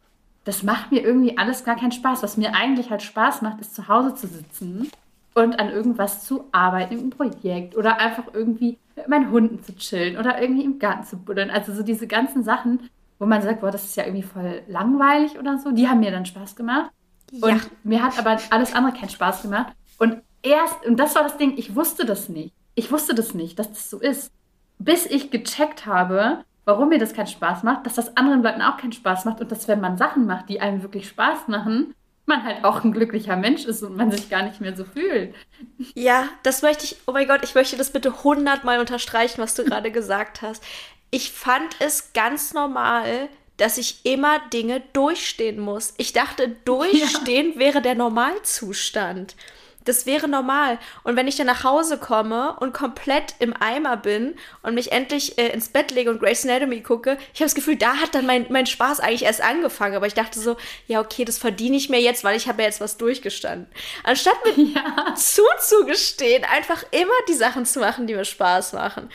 [0.44, 2.22] das macht mir irgendwie alles gar keinen Spaß.
[2.22, 4.90] Was mir eigentlich halt Spaß macht, ist zu Hause zu sitzen
[5.34, 10.18] und an irgendwas zu arbeiten, irgendein Projekt oder einfach irgendwie mit meinen Hunden zu chillen
[10.18, 11.50] oder irgendwie im Garten zu buddeln.
[11.50, 15.38] Also so diese ganzen Sachen, wo man sagt, boah, das ist ja irgendwie voll langweilig
[15.38, 16.90] oder so, die haben mir dann Spaß gemacht.
[17.30, 17.48] Ja.
[17.48, 19.72] Und mir hat aber alles andere keinen Spaß gemacht.
[19.98, 22.54] Und erst, und das war das Ding, ich wusste das nicht.
[22.74, 24.32] Ich wusste das nicht, dass das so ist.
[24.78, 28.76] Bis ich gecheckt habe, warum mir das keinen Spaß macht, dass das anderen Leuten auch
[28.76, 31.94] keinen Spaß macht und dass, wenn man Sachen macht, die einem wirklich Spaß machen,
[32.26, 35.34] man halt auch ein glücklicher Mensch ist und man sich gar nicht mehr so fühlt.
[35.94, 39.64] Ja, das möchte ich, oh mein Gott, ich möchte das bitte hundertmal unterstreichen, was du
[39.66, 40.62] gerade gesagt hast.
[41.10, 43.28] Ich fand es ganz normal,
[43.61, 45.94] dass ich immer Dinge durchstehen muss.
[45.96, 49.34] Ich dachte, durchstehen wäre der Normalzustand.
[49.86, 50.78] Das wäre normal.
[51.04, 55.38] Und wenn ich dann nach Hause komme und komplett im Eimer bin und mich endlich
[55.38, 58.26] äh, ins Bett lege und Grey's Anatomy gucke, ich habe das Gefühl, da hat dann
[58.26, 59.96] mein, mein Spaß eigentlich erst angefangen.
[59.96, 62.68] Aber ich dachte so, ja, okay, das verdiene ich mir jetzt, weil ich habe ja
[62.68, 63.68] jetzt was durchgestanden.
[64.04, 65.14] Anstatt mir Ja.
[65.14, 69.08] zuzugestehen, einfach immer die Sachen zu machen, die mir Spaß machen.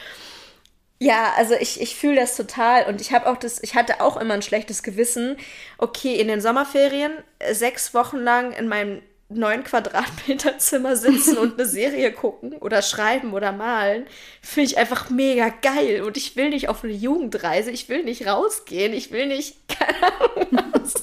[1.00, 4.16] Ja, also ich, ich fühle das total und ich habe auch das, ich hatte auch
[4.18, 5.38] immer ein schlechtes Gewissen.
[5.78, 11.54] Okay, in den Sommerferien äh, sechs Wochen lang in meinem neun Quadratmeter Zimmer sitzen und
[11.60, 14.06] eine Serie gucken oder schreiben oder malen,
[14.42, 16.04] finde ich einfach mega geil.
[16.04, 20.14] Und ich will nicht auf eine Jugendreise, ich will nicht rausgehen, ich will nicht, keine
[20.14, 20.72] Ahnung.
[20.74, 20.94] was.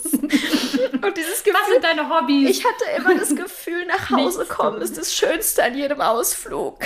[1.03, 2.49] Und dieses Gefühl, Was sind deine Hobbys?
[2.49, 4.55] ich hatte immer das Gefühl, nach Hause Nichts.
[4.55, 6.79] kommen ist das Schönste an jedem Ausflug.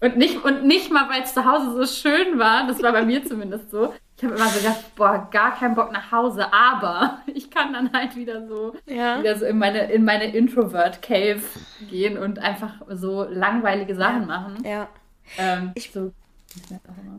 [0.00, 3.04] Und nicht, und nicht mal, weil es zu Hause so schön war, das war bei
[3.04, 3.92] mir zumindest so.
[4.16, 7.92] Ich habe immer so gedacht, boah, gar keinen Bock nach Hause, aber ich kann dann
[7.92, 9.18] halt wieder so, Ja.
[9.20, 11.40] wieder so in meine, in meine Introvert-Cave
[11.90, 14.62] gehen und einfach so langweilige Sachen machen.
[14.64, 14.88] Ja.
[15.38, 16.12] Ähm, Ich- so,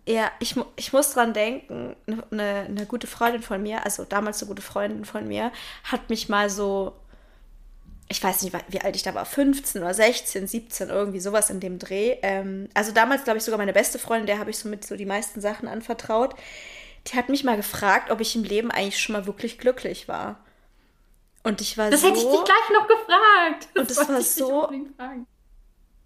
[0.08, 1.96] Ja, ich, ich muss dran denken,
[2.32, 5.52] eine, eine gute Freundin von mir, also damals eine gute Freundin von mir,
[5.84, 6.94] hat mich mal so,
[8.12, 11.59] ich weiß nicht, wie alt ich da war, 15 oder 16, 17, irgendwie sowas in
[11.59, 12.18] dem Dreh.
[12.22, 15.05] Ähm, also damals, glaube ich, sogar meine beste Freundin, der habe ich somit so die
[15.05, 16.36] meisten Sachen anvertraut.
[17.07, 20.39] Die hat mich mal gefragt, ob ich im Leben eigentlich schon mal wirklich glücklich war.
[21.43, 22.07] Und ich war das so.
[22.07, 23.68] hätte ich dich gleich noch gefragt.
[23.76, 24.72] Und das war so-.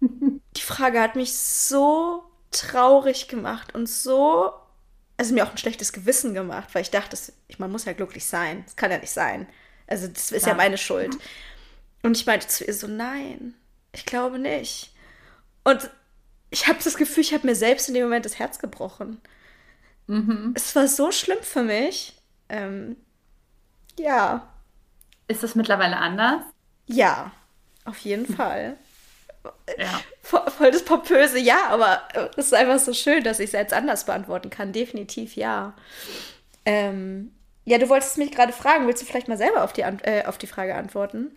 [0.00, 4.52] Die Frage hat mich so traurig gemacht und so,
[5.18, 8.24] also mir auch ein schlechtes Gewissen gemacht, weil ich dachte, das, man muss ja glücklich
[8.24, 8.62] sein.
[8.64, 9.46] Das kann ja nicht sein.
[9.86, 10.56] Also das ist ja Ja.
[10.56, 11.16] meine Schuld.
[12.06, 13.54] Und ich meinte zu ihr so, nein,
[13.92, 14.92] ich glaube nicht.
[15.64, 15.90] Und
[16.50, 19.20] ich habe das Gefühl, ich habe mir selbst in dem Moment das Herz gebrochen.
[20.06, 20.52] Mhm.
[20.54, 22.14] Es war so schlimm für mich.
[22.48, 22.94] Ähm,
[23.98, 24.48] ja,
[25.26, 26.42] Ist das mittlerweile anders?
[26.86, 27.32] ja,
[27.84, 28.76] auf jeden Fall.
[29.78, 30.00] Ja.
[30.22, 33.72] Voll, das Pompöse, ja, aber äh, es ist einfach so schön, dass ich es jetzt
[33.74, 34.72] anders beantworten kann.
[34.72, 35.74] Definitiv ja.
[36.64, 37.32] Ähm,
[37.64, 40.38] ja, du wolltest mich gerade fragen, willst du vielleicht mal selber auf die, äh, auf
[40.38, 41.36] die Frage antworten?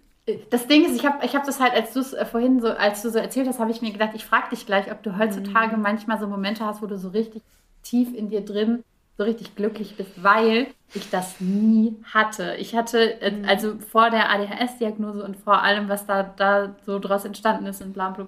[0.49, 2.67] Das Ding ist, ich habe ich hab das halt, als du es äh, vorhin so,
[2.69, 5.17] als du so erzählt hast, habe ich mir gedacht, ich frage dich gleich, ob du
[5.17, 5.81] heutzutage Mhm.
[5.81, 7.43] manchmal so Momente hast, wo du so richtig
[7.83, 8.83] tief in dir drin
[9.17, 12.55] so richtig glücklich bist, weil ich das nie hatte.
[12.55, 13.45] Ich hatte, äh, Mhm.
[13.47, 17.93] also vor der ADHS-Diagnose und vor allem, was da, da so draus entstanden ist und
[17.93, 18.27] bla bla,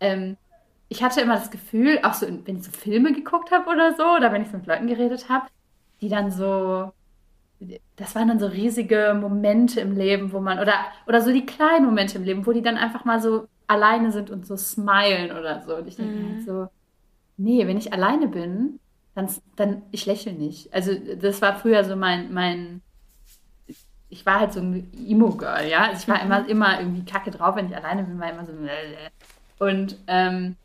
[0.00, 0.36] ähm,
[0.88, 4.04] ich hatte immer das Gefühl, auch so, wenn ich so Filme geguckt habe oder so,
[4.16, 5.46] oder wenn ich so mit Leuten geredet habe,
[6.00, 6.92] die dann so
[7.96, 10.74] das waren dann so riesige Momente im Leben, wo man, oder,
[11.06, 14.30] oder so die kleinen Momente im Leben, wo die dann einfach mal so alleine sind
[14.30, 15.76] und so smilen oder so.
[15.76, 16.34] Und ich denke mhm.
[16.34, 16.68] halt so,
[17.36, 18.78] nee, wenn ich alleine bin,
[19.14, 20.72] dann, dann ich lächle nicht.
[20.72, 22.82] Also das war früher so mein, mein,
[24.08, 25.84] ich war halt so ein Emo-Girl, ja.
[25.86, 26.24] Also ich war mhm.
[26.24, 28.52] immer, immer irgendwie kacke drauf, wenn ich alleine bin, war immer so.
[29.58, 30.56] Und ähm,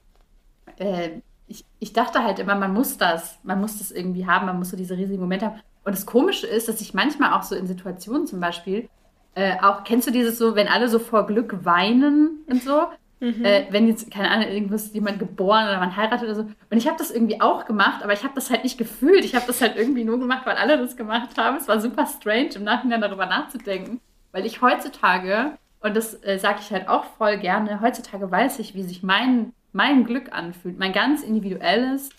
[0.78, 4.60] äh, ich, ich dachte halt immer, man muss das, man muss das irgendwie haben, man
[4.60, 5.62] muss so diese riesigen Momente haben.
[5.88, 8.90] Und das Komische ist, dass ich manchmal auch so in Situationen zum Beispiel,
[9.36, 12.88] äh, auch, kennst du dieses so, wenn alle so vor Glück weinen und so?
[13.22, 13.46] Mhm.
[13.46, 16.42] Äh, wenn jetzt, keine Ahnung, irgendwas jemand geboren oder man heiratet oder so.
[16.42, 19.24] Und ich habe das irgendwie auch gemacht, aber ich habe das halt nicht gefühlt.
[19.24, 21.56] Ich habe das halt irgendwie nur gemacht, weil alle das gemacht haben.
[21.56, 24.02] Es war super strange, im Nachhinein darüber nachzudenken.
[24.34, 28.76] Weil ich heutzutage, und das äh, sage ich halt auch voll gerne, heutzutage weiß ich,
[28.76, 30.78] wie sich mein, mein Glück anfühlt.
[30.78, 32.10] Mein ganz individuelles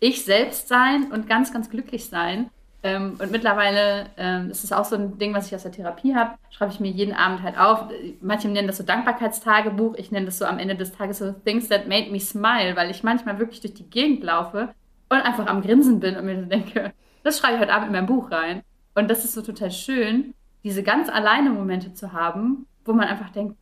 [0.00, 2.50] Ich selbst sein und ganz, ganz glücklich sein.
[2.84, 6.14] Ähm, und mittlerweile ähm, ist es auch so ein Ding, was ich aus der Therapie
[6.14, 7.84] habe, schreibe ich mir jeden Abend halt auf.
[8.20, 11.68] Manche nennen das so Dankbarkeitstagebuch, ich nenne das so am Ende des Tages so Things
[11.68, 14.74] that made me smile, weil ich manchmal wirklich durch die Gegend laufe
[15.08, 17.92] und einfach am Grinsen bin und mir so denke, das schreibe ich heute Abend in
[17.92, 18.62] mein Buch rein.
[18.94, 23.30] Und das ist so total schön, diese ganz alleine Momente zu haben, wo man einfach
[23.30, 23.56] denkt,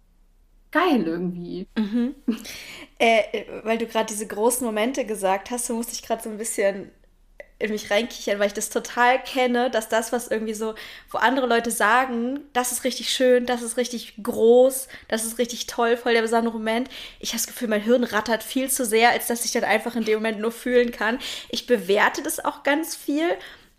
[0.70, 1.66] geil irgendwie.
[1.76, 2.14] Mhm.
[2.98, 6.36] Äh, weil du gerade diese großen Momente gesagt hast, so musste ich gerade so ein
[6.36, 6.90] bisschen
[7.60, 10.74] in mich reinkichern, weil ich das total kenne, dass das, was irgendwie so,
[11.10, 15.66] wo andere Leute sagen, das ist richtig schön, das ist richtig groß, das ist richtig
[15.66, 16.88] toll, voll der besondere Moment.
[17.18, 19.94] Ich habe das Gefühl, mein Hirn rattert viel zu sehr, als dass ich dann einfach
[19.94, 21.18] in dem Moment nur fühlen kann.
[21.50, 23.28] Ich bewerte das auch ganz viel.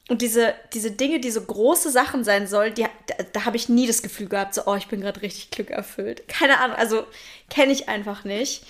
[0.10, 3.70] Und diese, diese Dinge, die so große Sachen sein sollen, die, da, da habe ich
[3.70, 6.28] nie das Gefühl gehabt, so, oh, ich bin gerade richtig glückerfüllt.
[6.28, 7.06] Keine Ahnung, also
[7.50, 8.64] kenne ich einfach nicht.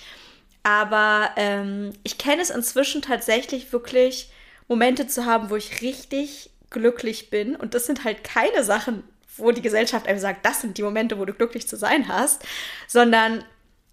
[0.62, 4.30] Aber ähm, ich kenne es inzwischen tatsächlich wirklich
[4.68, 7.56] Momente zu haben, wo ich richtig glücklich bin.
[7.56, 9.04] Und das sind halt keine Sachen,
[9.36, 12.44] wo die Gesellschaft einem sagt, das sind die Momente, wo du glücklich zu sein hast,
[12.86, 13.44] sondern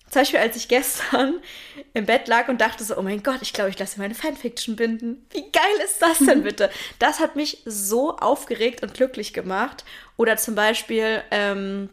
[0.09, 1.35] zum Beispiel, als ich gestern
[1.93, 4.75] im Bett lag und dachte so, oh mein Gott, ich glaube, ich lasse meine Fanfiction
[4.75, 5.25] binden.
[5.31, 6.69] Wie geil ist das denn bitte?
[6.97, 9.85] Das hat mich so aufgeregt und glücklich gemacht.
[10.17, 11.89] Oder zum Beispiel, ähm,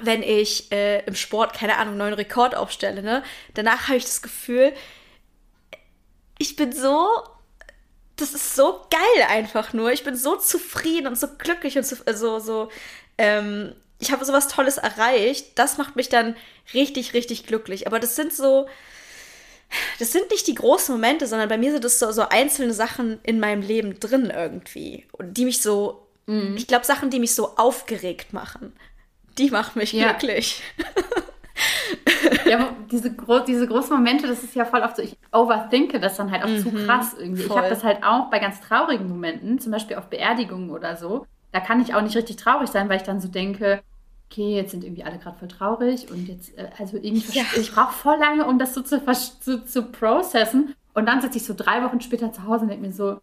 [0.00, 3.24] wenn ich äh, im Sport, keine Ahnung, einen neuen Rekord aufstelle, ne?
[3.54, 4.72] Danach habe ich das Gefühl,
[6.38, 7.08] ich bin so
[8.18, 9.92] das ist so geil einfach nur.
[9.92, 12.68] Ich bin so zufrieden und so glücklich und so, so, so
[13.16, 15.58] ähm, ich habe sowas Tolles erreicht.
[15.58, 16.36] Das macht mich dann
[16.74, 17.86] richtig, richtig glücklich.
[17.86, 18.68] Aber das sind so,
[19.98, 23.18] das sind nicht die großen Momente, sondern bei mir sind das so, so einzelne Sachen
[23.22, 25.06] in meinem Leben drin irgendwie.
[25.12, 26.56] Und die mich so, mhm.
[26.56, 28.72] ich glaube, Sachen, die mich so aufgeregt machen.
[29.38, 30.12] Die machen mich ja.
[30.12, 30.62] glücklich.
[32.46, 36.16] ja, diese, gro diese großen Momente, das ist ja voll oft so, ich overthinke das
[36.16, 37.42] dann halt auch mhm, zu krass irgendwie.
[37.42, 37.56] Voll.
[37.56, 41.26] Ich habe das halt auch bei ganz traurigen Momenten, zum Beispiel auf Beerdigungen oder so.
[41.52, 43.82] Da kann ich auch nicht richtig traurig sein, weil ich dann so denke,
[44.30, 47.44] okay, jetzt sind irgendwie alle gerade voll traurig und jetzt, äh, also irgendwie, ja.
[47.56, 49.02] ich brauche voll lange, um das so zu,
[49.40, 50.74] zu, zu processen.
[50.94, 53.20] Und dann sitze ich so drei Wochen später zu Hause und denke mir so,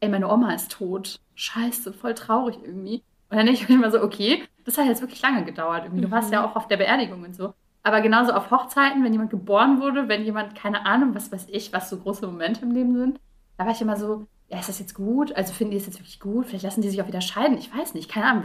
[0.00, 1.18] ey, meine Oma ist tot.
[1.34, 3.02] Scheiße, voll traurig irgendwie.
[3.28, 5.84] Und dann denke ich mir immer so, okay, das hat jetzt wirklich lange gedauert.
[5.84, 6.02] Irgendwie.
[6.02, 6.46] Du warst ja mhm.
[6.46, 7.54] auch auf der Beerdigung und so.
[7.86, 11.72] Aber genauso auf Hochzeiten, wenn jemand geboren wurde, wenn jemand, keine Ahnung, was weiß ich,
[11.72, 13.20] was so große Momente im Leben sind,
[13.58, 15.32] da war ich immer so, ja, ist das jetzt gut?
[15.36, 16.46] Also finden die es jetzt wirklich gut?
[16.46, 17.56] Vielleicht lassen die sich auch wieder scheiden.
[17.58, 18.42] Ich weiß nicht, keine Ahnung.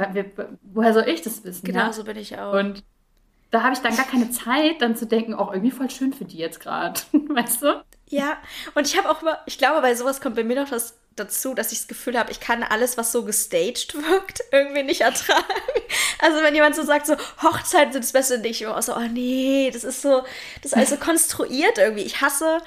[0.62, 1.66] Woher soll ich das wissen?
[1.66, 1.92] Genau ja?
[1.92, 2.54] so bin ich auch.
[2.54, 2.84] Und
[3.50, 6.26] da habe ich dann gar keine Zeit, dann zu denken, auch irgendwie voll schön für
[6.26, 7.02] die jetzt gerade.
[7.12, 7.84] weißt du?
[8.10, 8.38] Ja,
[8.76, 11.54] und ich habe auch immer, ich glaube, bei sowas kommt bei mir noch das dazu,
[11.54, 15.46] dass ich das Gefühl habe, ich kann alles, was so gestaged wirkt, irgendwie nicht ertragen.
[16.20, 19.08] Also wenn jemand so sagt, so Hochzeiten sind das Beste, denke ich immer so, oh
[19.12, 20.24] nee, das ist so,
[20.62, 22.04] das ist alles so konstruiert irgendwie.
[22.04, 22.60] Ich hasse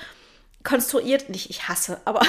[0.62, 2.22] konstruiert, nicht ich hasse, aber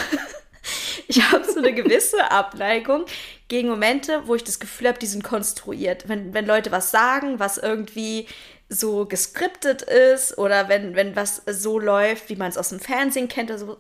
[1.08, 3.06] ich habe so eine gewisse Abneigung
[3.48, 6.10] gegen Momente, wo ich das Gefühl habe, die sind konstruiert.
[6.10, 8.28] Wenn, wenn Leute was sagen, was irgendwie
[8.68, 13.28] so geskriptet ist oder wenn, wenn was so läuft, wie man es aus dem Fernsehen
[13.28, 13.78] kennt, also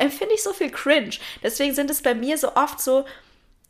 [0.00, 1.16] empfinde ich so viel Cringe.
[1.42, 3.04] Deswegen sind es bei mir so oft so,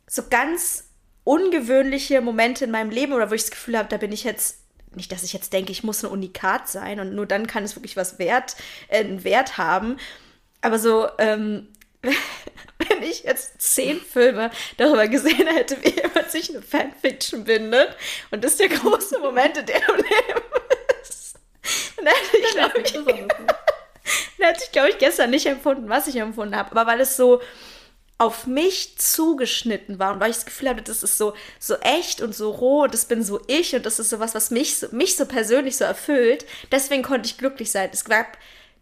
[0.07, 0.89] so ganz
[1.23, 4.59] ungewöhnliche Momente in meinem Leben oder wo ich das Gefühl habe, da bin ich jetzt
[4.95, 7.75] nicht, dass ich jetzt denke, ich muss ein Unikat sein und nur dann kann es
[7.75, 8.55] wirklich was wert,
[8.89, 9.97] äh, einen Wert haben.
[10.61, 11.69] Aber so, ähm,
[12.01, 17.95] wenn ich jetzt zehn Filme darüber gesehen hätte, wie jemand sich eine Fanfiction bindet
[18.31, 20.41] und das ist der große Moment, in dem Leben
[21.01, 21.35] ist,
[21.97, 22.93] dann hätte ich, glaube ich,
[24.37, 26.71] dann hätte ich, glaube ich, gestern nicht empfunden, was ich empfunden habe.
[26.71, 27.41] Aber weil es so
[28.21, 32.21] auf mich zugeschnitten war und weil ich das Gefühl hatte, das ist so, so echt
[32.21, 34.77] und so roh und das bin so ich und das ist so was, was mich
[34.77, 36.45] so, mich so persönlich so erfüllt.
[36.71, 37.89] Deswegen konnte ich glücklich sein.
[37.91, 38.37] Es gab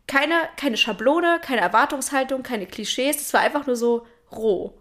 [0.07, 3.21] keine, keine Schablone, keine Erwartungshaltung, keine Klischees.
[3.21, 4.73] Es war einfach nur so roh.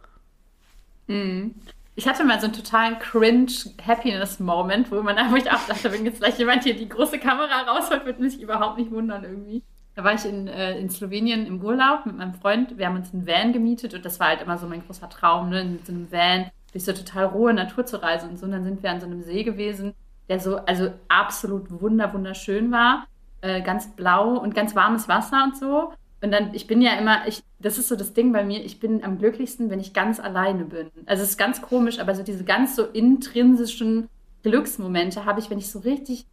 [1.07, 1.55] Mhm.
[1.94, 6.38] ich hatte mal so einen totalen Cringe-Happiness-Moment, wo, man, ich auch dachte, wenn jetzt gleich
[6.38, 9.62] jemand hier die große Kamera rausholt, wird mich überhaupt nicht wundern irgendwie.
[9.99, 12.78] Da war ich in, äh, in Slowenien im Urlaub mit meinem Freund.
[12.78, 15.49] Wir haben uns einen Van gemietet und das war halt immer so mein großer Traum,
[15.51, 15.64] ne?
[15.64, 18.46] mit so einem Van durch so total rohe Natur zu reisen und so.
[18.46, 19.94] Und dann sind wir an so einem See gewesen,
[20.28, 23.09] der so, also absolut wunder, wunderschön war.
[23.40, 25.92] Äh, ganz blau und ganz warmes Wasser und so.
[26.22, 28.78] Und dann, ich bin ja immer, ich, das ist so das Ding bei mir, ich
[28.78, 30.92] bin am glücklichsten, wenn ich ganz alleine bin.
[31.07, 34.09] Also es ist ganz komisch, aber so diese ganz so intrinsischen
[34.44, 36.24] Glücksmomente habe ich, wenn ich so richtig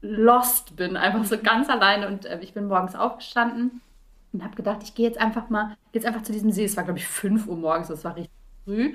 [0.00, 2.08] lost bin, einfach so ganz alleine.
[2.08, 3.80] Und äh, ich bin morgens aufgestanden
[4.32, 6.64] und habe gedacht, ich gehe jetzt einfach mal, jetzt einfach zu diesem See.
[6.64, 8.32] Es war, glaube ich, 5 Uhr morgens, das war richtig
[8.64, 8.94] früh.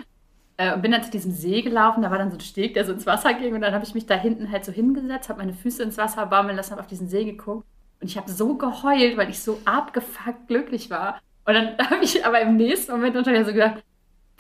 [0.58, 2.86] Äh, und bin dann zu diesem See gelaufen, da war dann so ein Steg, der
[2.86, 3.54] so ins Wasser ging.
[3.56, 6.26] Und dann habe ich mich da hinten halt so hingesetzt, habe meine Füße ins Wasser
[6.26, 7.66] baumeln lassen, habe auf diesen See geguckt.
[8.00, 11.20] Und ich habe so geheult, weil ich so abgefuckt glücklich war.
[11.46, 13.84] Und dann habe ich aber im nächsten Moment natürlich so gedacht,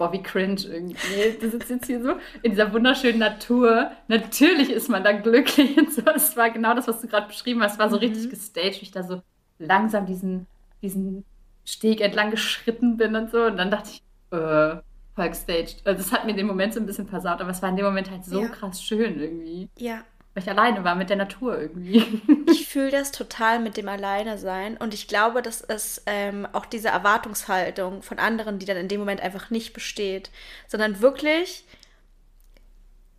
[0.02, 1.38] boah, wie cringe irgendwie.
[1.39, 3.91] Du sitzt jetzt hier so in dieser wunderschönen Natur.
[4.08, 6.02] Natürlich ist man da glücklich und so.
[6.02, 7.74] Das war genau das, was du gerade beschrieben hast.
[7.74, 8.06] Es war so mhm.
[8.06, 9.22] richtig gestaged, wie ich da so
[9.60, 10.47] langsam diesen,
[10.82, 11.24] diesen
[11.66, 13.43] Steg entlang geschritten bin und so.
[13.43, 14.02] Und dann dachte ich,
[14.36, 14.78] äh,
[15.14, 15.86] voll gestaged.
[15.86, 17.86] Also das hat mir den Moment so ein bisschen versaut, aber es war in dem
[17.86, 18.47] Moment halt so ja.
[18.47, 19.70] krass schön irgendwie.
[19.78, 20.02] Ja,
[20.34, 22.22] weil ich alleine war mit der Natur irgendwie.
[22.50, 26.66] ich fühle das total mit dem Alleine sein und ich glaube, dass es ähm, auch
[26.66, 30.32] diese Erwartungshaltung von anderen, die dann in dem Moment einfach nicht besteht,
[30.68, 31.66] sondern wirklich,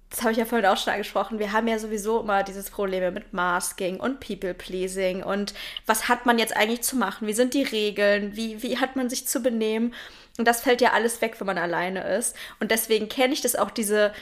[0.09, 3.13] das habe ich ja vorhin auch schon angesprochen, wir haben ja sowieso immer dieses Problem
[3.13, 5.53] mit Masking und People-Pleasing und
[5.85, 9.11] was hat man jetzt eigentlich zu machen, wie sind die Regeln, wie, wie hat man
[9.11, 9.93] sich zu benehmen?
[10.39, 12.35] Und das fällt ja alles weg, wenn man alleine ist.
[12.59, 14.15] Und deswegen kenne ich das auch, diese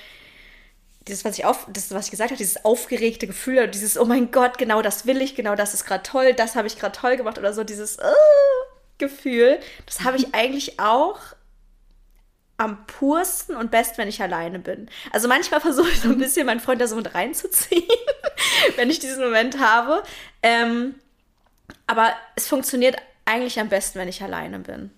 [1.11, 4.31] dieses, was ich auf, das, was ich gesagt habe, dieses aufgeregte Gefühl, dieses, oh mein
[4.31, 7.17] Gott, genau das will ich, genau das ist gerade toll, das habe ich gerade toll
[7.17, 8.67] gemacht oder so, dieses uh,
[8.99, 11.19] Gefühl, das habe ich eigentlich auch
[12.57, 14.89] am pursten und best, wenn ich alleine bin.
[15.13, 16.21] Also manchmal versuche ich so ein mhm.
[16.21, 17.89] bisschen meinen Freund da so mit reinzuziehen,
[18.77, 20.03] wenn ich diesen Moment habe.
[20.43, 20.95] Ähm,
[21.87, 24.91] aber es funktioniert eigentlich am besten, wenn ich alleine bin.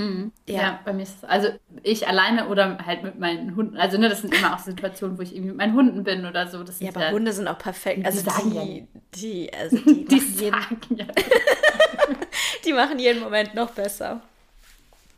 [0.00, 0.32] Mhm.
[0.48, 0.60] Ja.
[0.60, 0.80] ja.
[0.84, 1.48] bei mir ist es, also
[1.82, 3.76] ich alleine oder halt mit meinen Hunden.
[3.76, 6.46] Also ne, das sind immer auch Situationen, wo ich irgendwie mit meinen Hunden bin oder
[6.46, 6.62] so.
[6.62, 8.04] Das ja, aber ja, Hunde sind auch perfekt.
[8.06, 11.06] Also die, die, die, also die, die sagen jeden, ja.
[12.64, 14.20] die machen jeden Moment noch besser.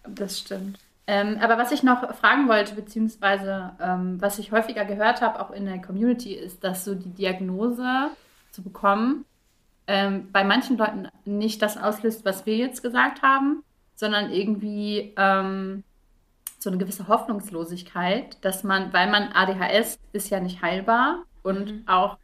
[0.08, 0.78] Das stimmt.
[1.06, 5.50] Ähm, aber was ich noch fragen wollte, beziehungsweise ähm, was ich häufiger gehört habe, auch
[5.50, 8.10] in der Community, ist, dass so die Diagnose
[8.50, 9.24] zu bekommen
[9.86, 13.64] ähm, bei manchen Leuten nicht das auslöst, was wir jetzt gesagt haben,
[14.02, 15.84] sondern irgendwie ähm,
[16.58, 21.82] so eine gewisse Hoffnungslosigkeit, dass man, weil man ADHS ist ja nicht heilbar und mhm.
[21.86, 22.18] auch,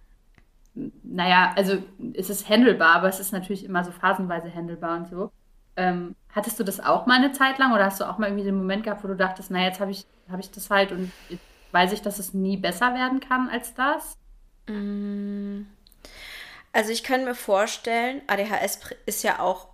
[1.04, 1.78] naja, also
[2.14, 5.30] es ist handelbar, aber es ist natürlich immer so phasenweise handelbar und so.
[5.76, 8.46] Ähm, hattest du das auch mal eine Zeit lang oder hast du auch mal irgendwie
[8.46, 11.12] den Moment gehabt, wo du dachtest, naja, jetzt habe ich, hab ich das halt und
[11.28, 14.18] jetzt weiß ich, dass es nie besser werden kann als das?
[14.66, 15.60] Mm.
[16.72, 19.68] Also ich kann mir vorstellen, ADHS ist ja auch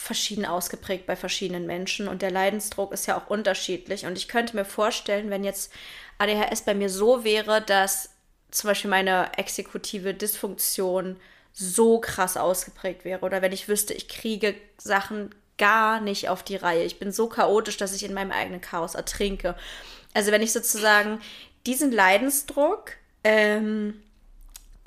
[0.00, 4.06] verschieden ausgeprägt bei verschiedenen Menschen und der Leidensdruck ist ja auch unterschiedlich.
[4.06, 5.72] Und ich könnte mir vorstellen, wenn jetzt
[6.18, 8.10] ADHS bei mir so wäre, dass
[8.50, 11.16] zum Beispiel meine exekutive Dysfunktion
[11.52, 16.56] so krass ausgeprägt wäre oder wenn ich wüsste, ich kriege Sachen gar nicht auf die
[16.56, 16.84] Reihe.
[16.84, 19.54] Ich bin so chaotisch, dass ich in meinem eigenen Chaos ertrinke.
[20.14, 21.20] Also wenn ich sozusagen
[21.66, 22.92] diesen Leidensdruck
[23.22, 24.02] ähm,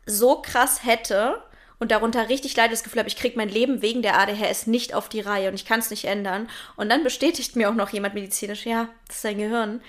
[0.06, 1.42] so krass hätte,
[1.84, 4.94] und darunter richtig leidet das Gefühl habe, ich kriege mein Leben wegen der ADHS nicht
[4.94, 6.50] auf die Reihe und ich kann es nicht ändern.
[6.78, 9.82] Und dann bestätigt mir auch noch jemand medizinisch, ja, das ist dein Gehirn.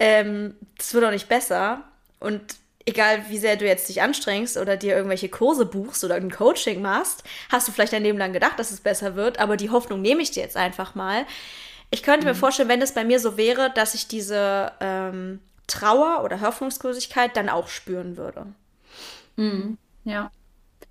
[0.00, 1.84] Ähm, das wird auch nicht besser.
[2.18, 6.32] Und egal wie sehr du jetzt dich anstrengst oder dir irgendwelche Kurse buchst oder ein
[6.32, 9.70] Coaching machst, hast du vielleicht dein Leben lang gedacht, dass es besser wird, aber die
[9.70, 11.24] Hoffnung nehme ich dir jetzt einfach mal.
[11.90, 12.32] Ich könnte mhm.
[12.32, 17.36] mir vorstellen, wenn es bei mir so wäre, dass ich diese ähm, Trauer oder Hoffnungslosigkeit
[17.36, 18.44] dann auch spüren würde.
[19.36, 19.78] Mhm.
[20.02, 20.32] Ja.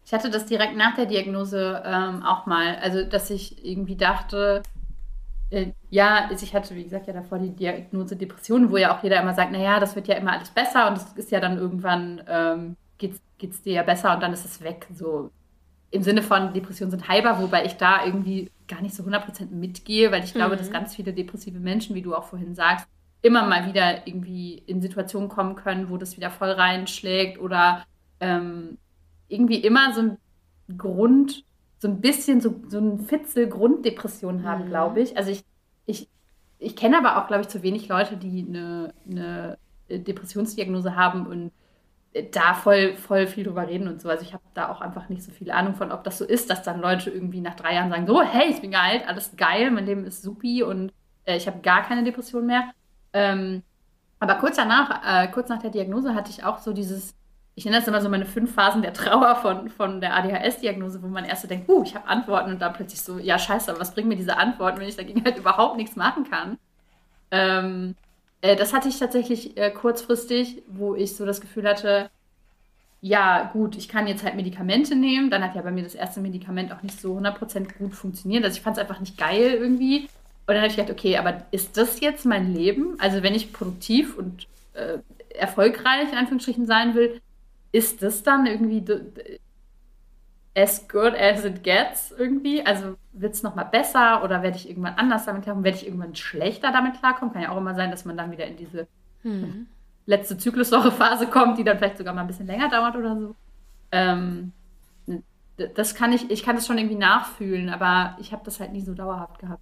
[0.08, 2.78] Ich hatte das direkt nach der Diagnose ähm, auch mal.
[2.78, 4.64] Also, dass ich irgendwie dachte,
[5.50, 9.22] äh, ja, ich hatte, wie gesagt, ja davor die Diagnose Depression, wo ja auch jeder
[9.22, 12.24] immer sagt, naja, das wird ja immer alles besser und es ist ja dann irgendwann,
[12.26, 14.88] ähm, geht es dir ja besser und dann ist es weg.
[14.94, 15.30] So
[15.92, 20.10] im Sinne von Depressionen sind heilbar, wobei ich da irgendwie gar nicht so 100% mitgehe,
[20.14, 20.60] weil ich glaube, mhm.
[20.60, 22.88] dass ganz viele depressive Menschen, wie du auch vorhin sagst,
[23.22, 27.86] immer mal wieder irgendwie in Situationen kommen können, wo das wieder voll reinschlägt oder
[28.22, 28.78] ähm,
[29.28, 30.18] irgendwie immer so ein
[30.78, 31.44] Grund,
[31.80, 34.70] so ein bisschen so, so ein Fitzel Grunddepression haben, mhm.
[34.70, 35.18] glaube ich.
[35.18, 35.44] Also ich,
[35.86, 36.10] ich,
[36.60, 39.58] ich kenne aber auch, glaube ich, zu wenig Leute, die eine, eine
[39.90, 41.52] Depressionsdiagnose haben und
[42.32, 44.10] da voll, voll viel drüber reden und so.
[44.10, 46.50] Also ich habe da auch einfach nicht so viel Ahnung von, ob das so ist,
[46.50, 49.70] dass dann Leute irgendwie nach drei Jahren sagen, so, hey, ich bin geil, alles geil,
[49.72, 50.92] mein Leben ist supi und
[51.26, 52.72] äh, ich habe gar keine Depression mehr.
[53.14, 53.64] Ähm,
[54.20, 57.14] Aber kurz danach, äh, kurz nach der Diagnose hatte ich auch so dieses,
[57.58, 61.08] ich nenne das immer so meine fünf Phasen der Trauer von, von der ADHS-Diagnose, wo
[61.08, 63.80] man erst so denkt, uh, ich habe Antworten und dann plötzlich so, ja scheiße, aber
[63.80, 66.60] was bringen mir diese Antworten, wenn ich dagegen halt überhaupt nichts machen kann.
[67.32, 67.96] Ähm,
[68.42, 72.12] äh, das hatte ich tatsächlich äh, kurzfristig, wo ich so das Gefühl hatte,
[73.02, 75.32] ja, gut, ich kann jetzt halt Medikamente nehmen.
[75.32, 78.44] Dann hat ja bei mir das erste Medikament auch nicht so 100% gut funktioniert.
[78.44, 80.02] Also ich fand es einfach nicht geil irgendwie.
[80.02, 83.00] Und dann habe ich gedacht, okay, aber ist das jetzt mein Leben?
[83.00, 84.46] Also wenn ich produktiv und
[84.76, 85.00] äh,
[85.36, 87.20] erfolgreich in Anführungsstrichen sein will,
[87.78, 88.84] ist das dann irgendwie
[90.56, 92.66] as good as it gets irgendwie?
[92.66, 95.64] Also wird es nochmal besser oder werde ich irgendwann anders damit klarkommen?
[95.64, 97.34] Werde ich irgendwann schlechter damit klarkommen?
[97.34, 98.88] Kann ja auch immer sein, dass man dann wieder in diese
[99.22, 99.68] hm
[100.08, 103.36] letzte Zykluswoche-Phase kommt, die dann vielleicht sogar mal ein bisschen länger dauert oder so.
[103.92, 104.54] Ähm,
[105.76, 108.82] das kann ich, ich kann das schon irgendwie nachfühlen, aber ich habe das halt nie
[108.82, 109.62] so dauerhaft gehabt.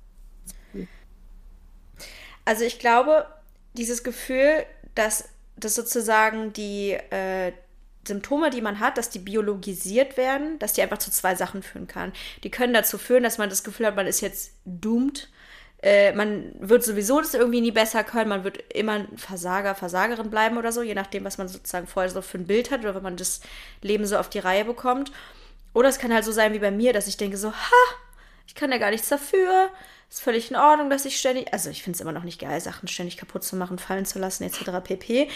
[2.45, 3.26] Also ich glaube,
[3.74, 7.53] dieses Gefühl, dass das sozusagen die äh,
[8.08, 11.88] Symptome, die man hat, dass die biologisiert werden, dass die einfach zu zwei Sachen führen
[11.88, 12.14] kann.
[12.43, 15.30] Die können dazu führen, dass man das Gefühl hat, man ist jetzt doomed
[15.86, 20.32] äh, man wird sowieso das irgendwie nie besser können, man wird immer ein Versager, Versagerin
[20.32, 22.95] bleiben oder so, je nachdem, was man sozusagen vorher so für ein Bild hat oder
[22.95, 23.41] wenn man das
[23.84, 25.12] Leben so auf die Reihe bekommt.
[25.74, 27.95] Oder es kann halt so sein wie bei mir, dass ich denke so, ha,
[28.47, 29.70] ich kann ja gar nichts dafür,
[30.16, 32.61] ist völlig in Ordnung, dass ich ständig, also ich finde es immer noch nicht geil,
[32.61, 34.72] Sachen ständig kaputt zu machen, fallen zu lassen, etc.
[34.82, 35.28] pp.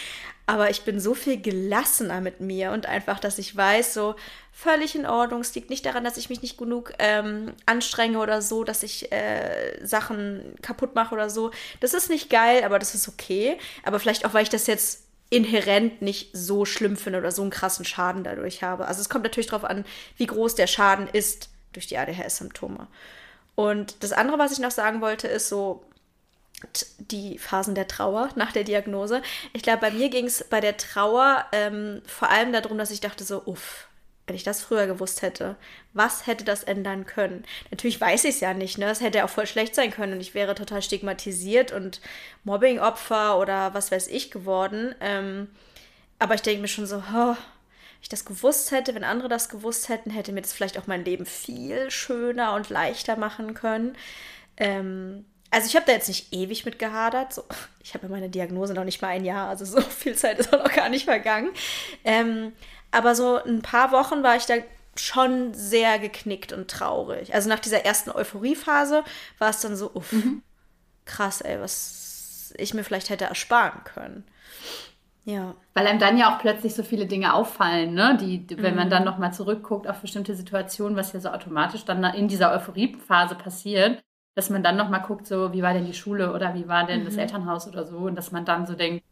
[0.45, 4.15] Aber ich bin so viel gelassener mit mir und einfach, dass ich weiß, so
[4.53, 5.41] völlig in Ordnung.
[5.41, 9.11] Es liegt nicht daran, dass ich mich nicht genug ähm, anstrenge oder so, dass ich
[9.11, 11.51] äh, Sachen kaputt mache oder so.
[11.81, 13.57] Das ist nicht geil, aber das ist okay.
[13.83, 17.51] Aber vielleicht auch, weil ich das jetzt inhärent nicht so schlimm finde oder so einen
[17.51, 18.87] krassen Schaden dadurch habe.
[18.87, 19.83] Also es kommt natürlich darauf an,
[20.15, 22.87] wie groß der Schaden ist durch die ADHS-Symptome.
[23.59, 25.83] Und das andere, was ich noch sagen wollte, ist so
[26.97, 29.21] die Phasen der Trauer nach der Diagnose.
[29.51, 33.01] Ich glaube, bei mir ging es bei der Trauer ähm, vor allem darum, dass ich
[33.01, 33.89] dachte so, uff,
[34.27, 35.57] wenn ich das früher gewusst hätte,
[35.91, 37.43] was hätte das ändern können?
[37.69, 38.85] Natürlich weiß ich es ja nicht, ne?
[38.85, 41.99] Es hätte auch voll schlecht sein können und ich wäre total stigmatisiert und
[42.45, 44.95] Mobbingopfer oder was weiß ich geworden.
[45.01, 45.49] Ähm,
[46.17, 47.35] aber ich denke mir schon so, oh,
[48.01, 51.03] ich das gewusst hätte, wenn andere das gewusst hätten, hätte mir das vielleicht auch mein
[51.03, 53.95] Leben viel schöner und leichter machen können.
[54.57, 57.33] Ähm, also ich habe da jetzt nicht ewig mit gehadert.
[57.33, 57.43] So,
[57.83, 60.53] ich habe ja meine Diagnose noch nicht mal ein Jahr, also so viel Zeit ist
[60.53, 61.49] auch noch gar nicht vergangen.
[62.03, 62.53] Ähm,
[62.91, 64.55] aber so ein paar Wochen war ich da
[64.95, 67.33] schon sehr geknickt und traurig.
[67.33, 69.03] Also nach dieser ersten Euphoriephase
[69.37, 70.41] war es dann so, uff, mhm.
[71.05, 74.25] krass, ey, was ich mir vielleicht hätte ersparen können.
[75.29, 75.53] Ja.
[75.75, 78.17] Weil einem dann ja auch plötzlich so viele Dinge auffallen, ne?
[78.19, 78.79] Die, wenn mhm.
[78.79, 83.35] man dann nochmal zurückguckt auf bestimmte Situationen, was ja so automatisch dann in dieser Euphoriephase
[83.35, 84.01] passiert,
[84.35, 87.01] dass man dann nochmal guckt, so, wie war denn die Schule oder wie war denn
[87.01, 87.05] mhm.
[87.05, 89.03] das Elternhaus oder so und dass man dann so denkt,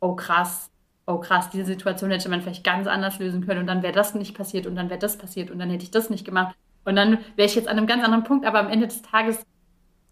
[0.00, 0.70] oh krass,
[1.06, 4.14] oh krass, diese Situation hätte man vielleicht ganz anders lösen können und dann wäre das
[4.14, 6.96] nicht passiert und dann wäre das passiert und dann hätte ich das nicht gemacht und
[6.96, 9.44] dann wäre ich jetzt an einem ganz anderen Punkt, aber am Ende des Tages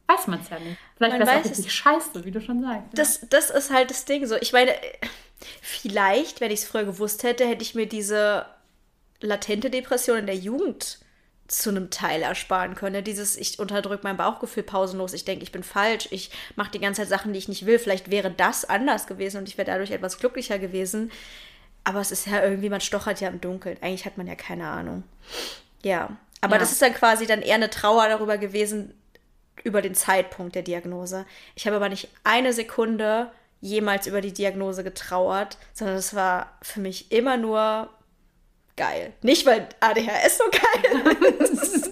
[0.07, 0.79] weiß man es ja nicht.
[0.97, 2.89] Vielleicht wäre es richtig scheiße, wie du schon sagst.
[2.93, 4.37] Das, das ist halt das Ding so.
[4.37, 4.73] Ich meine,
[5.61, 8.47] Vielleicht, wenn ich es früher gewusst hätte, hätte ich mir diese
[9.21, 10.99] latente Depression in der Jugend
[11.47, 13.05] zu einem Teil ersparen können.
[13.05, 17.03] Dieses, ich unterdrücke mein Bauchgefühl pausenlos, ich denke, ich bin falsch, ich mache die ganze
[17.03, 17.79] Zeit Sachen, die ich nicht will.
[17.79, 21.13] Vielleicht wäre das anders gewesen und ich wäre dadurch etwas glücklicher gewesen.
[21.85, 23.77] Aber es ist ja irgendwie, man stochert ja im Dunkeln.
[23.83, 25.05] Eigentlich hat man ja keine Ahnung.
[25.83, 26.17] Ja.
[26.41, 26.61] Aber ja.
[26.61, 28.95] das ist dann quasi dann eher eine Trauer darüber gewesen,
[29.63, 31.27] über den Zeitpunkt der Diagnose.
[31.55, 33.31] Ich habe aber nicht eine Sekunde
[33.61, 37.89] jemals über die Diagnose getrauert, sondern es war für mich immer nur
[38.77, 39.13] geil.
[39.23, 41.91] Nicht, weil ADHS so geil ist,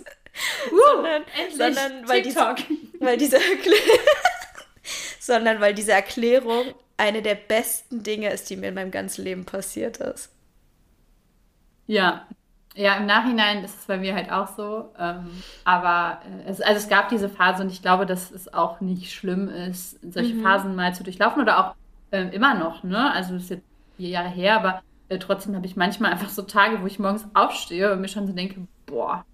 [0.71, 1.23] sondern,
[1.57, 2.41] sondern weil, diese,
[3.01, 3.39] weil diese
[5.21, 9.45] sondern weil diese Erklärung eine der besten Dinge ist, die mir in meinem ganzen Leben
[9.45, 10.31] passiert ist.
[11.87, 12.29] Ja,
[12.75, 14.91] ja, im Nachhinein ist es bei mir halt auch so.
[14.99, 15.31] Ähm,
[15.65, 19.13] aber äh, es, also es gab diese Phase und ich glaube, dass es auch nicht
[19.13, 20.43] schlimm ist, solche mhm.
[20.43, 21.75] Phasen mal zu durchlaufen oder auch
[22.13, 22.83] ähm, immer noch.
[22.83, 23.13] Ne?
[23.13, 23.67] Also das ist jetzt
[23.97, 27.27] vier Jahre her, aber äh, trotzdem habe ich manchmal einfach so Tage, wo ich morgens
[27.35, 29.25] aufstehe und mir schon so denke, boah,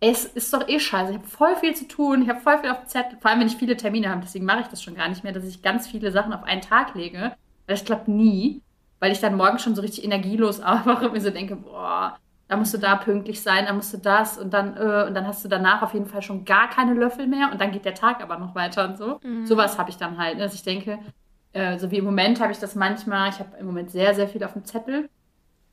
[0.00, 1.12] es ist doch eh scheiße.
[1.12, 3.40] Ich habe voll viel zu tun, ich habe voll viel auf dem Zettel, vor allem
[3.40, 4.20] wenn ich viele Termine habe.
[4.22, 6.60] Deswegen mache ich das schon gar nicht mehr, dass ich ganz viele Sachen auf einen
[6.60, 7.18] Tag lege.
[7.66, 8.62] Weil das klappt nie,
[9.00, 12.18] weil ich dann morgens schon so richtig energielos aufwache und mir so denke, boah,
[12.48, 15.26] da musst du da pünktlich sein, da musst du das und dann, äh, und dann
[15.26, 17.94] hast du danach auf jeden Fall schon gar keine Löffel mehr und dann geht der
[17.94, 19.20] Tag aber noch weiter und so.
[19.22, 19.46] Mhm.
[19.46, 20.98] Sowas habe ich dann halt, ne, dass ich denke,
[21.52, 24.28] äh, so wie im Moment habe ich das manchmal, ich habe im Moment sehr, sehr
[24.28, 25.10] viel auf dem Zettel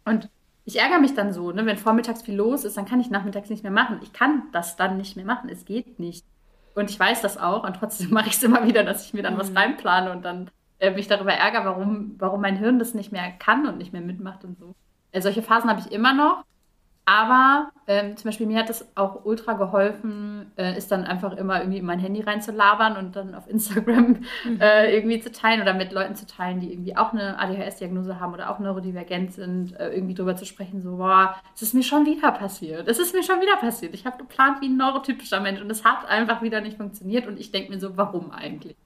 [0.04, 0.30] und
[0.66, 3.50] ich ärgere mich dann so, ne, wenn vormittags viel los ist, dann kann ich nachmittags
[3.50, 4.00] nicht mehr machen.
[4.02, 6.26] Ich kann das dann nicht mehr machen, es geht nicht.
[6.74, 9.24] Und ich weiß das auch und trotzdem mache ich es immer wieder, dass ich mir
[9.24, 9.40] dann mhm.
[9.40, 10.50] was reinplane und dann
[10.80, 14.02] äh, mich darüber ärgere, warum, warum mein Hirn das nicht mehr kann und nicht mehr
[14.02, 14.76] mitmacht und so.
[15.12, 16.44] Äh, solche Phasen habe ich immer noch.
[17.08, 21.60] Aber ähm, zum Beispiel mir hat es auch ultra geholfen, äh, ist dann einfach immer
[21.60, 24.60] irgendwie in mein Handy reinzulabern und dann auf Instagram mhm.
[24.60, 28.34] äh, irgendwie zu teilen oder mit Leuten zu teilen, die irgendwie auch eine ADHS-Diagnose haben
[28.34, 32.08] oder auch neurodivergent sind, äh, irgendwie drüber zu sprechen, so, boah, es ist mir schon
[32.08, 32.88] wieder passiert.
[32.88, 33.94] Es ist mir schon wieder passiert.
[33.94, 37.40] Ich habe geplant wie ein neurotypischer Mensch und es hat einfach wieder nicht funktioniert und
[37.40, 38.78] ich denke mir so, warum eigentlich?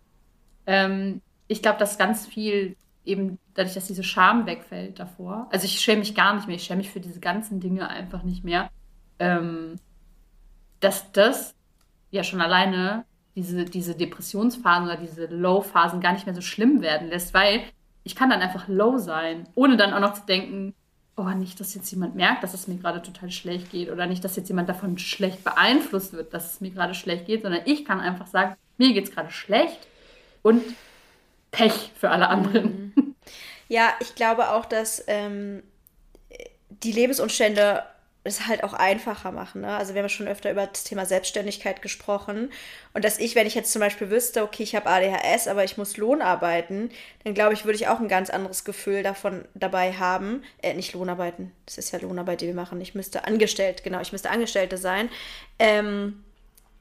[0.68, 2.76] Ähm, ich glaube, dass ganz viel
[3.10, 5.48] eben dadurch, dass diese Scham wegfällt davor.
[5.52, 8.24] Also ich schäme mich gar nicht mehr, ich schäme mich für diese ganzen Dinge einfach
[8.24, 8.70] nicht mehr.
[9.20, 9.76] Ähm,
[10.80, 11.56] dass das
[12.12, 13.06] ja schon alleine
[13.36, 17.62] diese, diese Depressionsphasen oder diese Low-Phasen gar nicht mehr so schlimm werden lässt, weil
[18.04, 20.74] ich kann dann einfach low sein, ohne dann auch noch zu denken,
[21.16, 24.24] oh, nicht, dass jetzt jemand merkt, dass es mir gerade total schlecht geht oder nicht,
[24.24, 27.84] dass jetzt jemand davon schlecht beeinflusst wird, dass es mir gerade schlecht geht, sondern ich
[27.84, 29.88] kann einfach sagen, mir geht es gerade schlecht
[30.42, 30.64] und
[31.52, 32.94] Pech für alle anderen.
[32.96, 33.16] Mhm.
[33.68, 35.62] Ja, ich glaube auch, dass ähm,
[36.70, 37.84] die Lebensumstände
[38.24, 39.62] es halt auch einfacher machen.
[39.62, 39.76] Ne?
[39.76, 42.52] Also wir haben ja schon öfter über das Thema Selbstständigkeit gesprochen.
[42.94, 45.78] Und dass ich, wenn ich jetzt zum Beispiel wüsste, okay, ich habe ADHS, aber ich
[45.78, 46.90] muss Lohn arbeiten,
[47.24, 50.44] dann glaube ich, würde ich auch ein ganz anderes Gefühl davon dabei haben.
[50.62, 52.82] Äh, nicht Lohnarbeiten, das ist ja Lohnarbeit, die wir machen.
[52.82, 55.10] Ich müsste angestellt, genau, ich müsste Angestellte sein.
[55.58, 56.24] Ähm,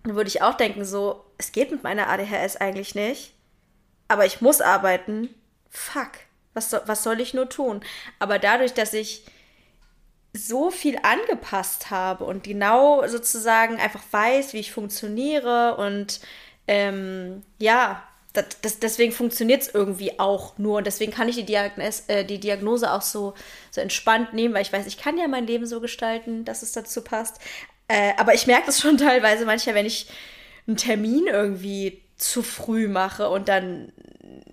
[0.02, 3.37] dann würde ich auch denken, so, es geht mit meiner ADHS eigentlich nicht
[4.08, 5.28] aber ich muss arbeiten.
[5.70, 6.12] Fuck,
[6.54, 7.82] was, so, was soll ich nur tun?
[8.18, 9.24] Aber dadurch, dass ich
[10.32, 16.20] so viel angepasst habe und genau sozusagen einfach weiß, wie ich funktioniere und
[16.66, 18.02] ähm, ja,
[18.34, 22.24] das, das, deswegen funktioniert es irgendwie auch nur und deswegen kann ich die, Diagnos äh,
[22.24, 23.34] die Diagnose auch so,
[23.70, 26.72] so entspannt nehmen, weil ich weiß, ich kann ja mein Leben so gestalten, dass es
[26.72, 27.40] dazu passt.
[27.88, 30.08] Äh, aber ich merke das schon teilweise manchmal, wenn ich
[30.66, 33.92] einen Termin irgendwie zu früh mache und dann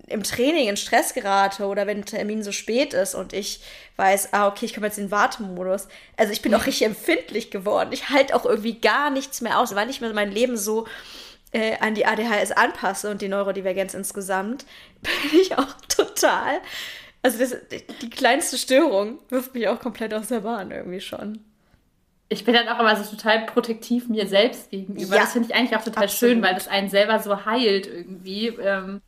[0.06, 3.60] im Training in Stress gerate oder wenn ein Termin so spät ist und ich
[3.96, 5.88] weiß, ah, okay, ich komme jetzt in den Wartemodus.
[6.16, 7.90] Also ich bin auch richtig empfindlich geworden.
[7.92, 10.86] Ich halte auch irgendwie gar nichts mehr aus, weil ich mir mein Leben so
[11.52, 14.64] äh, an die ADHS anpasse und die Neurodivergenz insgesamt,
[15.02, 16.60] bin ich auch total.
[17.22, 17.56] Also das,
[18.00, 21.44] die kleinste Störung wirft mich auch komplett aus der Bahn irgendwie schon
[22.28, 25.14] ich bin dann auch immer so total protektiv mir selbst gegenüber.
[25.14, 26.34] Ja, das finde ich eigentlich auch total absolut.
[26.34, 28.48] schön, weil das einen selber so heilt irgendwie.
[28.48, 29.00] Ähm,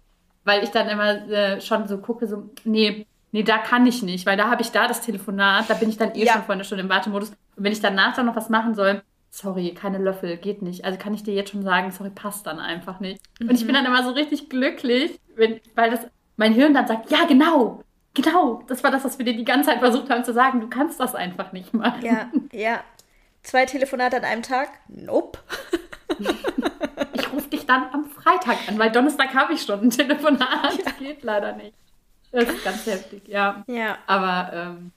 [0.48, 4.24] weil ich dann immer äh, schon so gucke, so, nee, nee, da kann ich nicht,
[4.26, 6.32] weil da habe ich da das Telefonat, da bin ich dann eh ja.
[6.32, 7.28] schon vor einer Stunde im Wartemodus.
[7.28, 10.84] Und wenn ich danach dann noch was machen soll, sorry, keine Löffel, geht nicht.
[10.84, 13.20] Also kann ich dir jetzt schon sagen, sorry, passt dann einfach nicht.
[13.40, 13.50] Mhm.
[13.50, 13.84] Und ich bin mhm.
[13.84, 16.00] dann immer so richtig glücklich, wenn, weil das
[16.36, 19.70] mein Hirn dann sagt, ja, genau, genau, das war das, was wir dir die ganze
[19.70, 22.02] Zeit versucht haben zu sagen, du kannst das einfach nicht machen.
[22.02, 22.80] Ja, ja,
[23.48, 24.68] Zwei Telefonate an einem Tag?
[24.88, 25.38] Nope.
[27.14, 30.78] ich rufe dich dann am Freitag an, weil Donnerstag habe ich schon ein Telefonat.
[30.84, 30.90] Ja.
[30.98, 31.72] Geht leider nicht.
[32.30, 33.64] Das ist ganz heftig, ja.
[33.66, 33.96] Ja.
[34.06, 34.92] Aber ähm,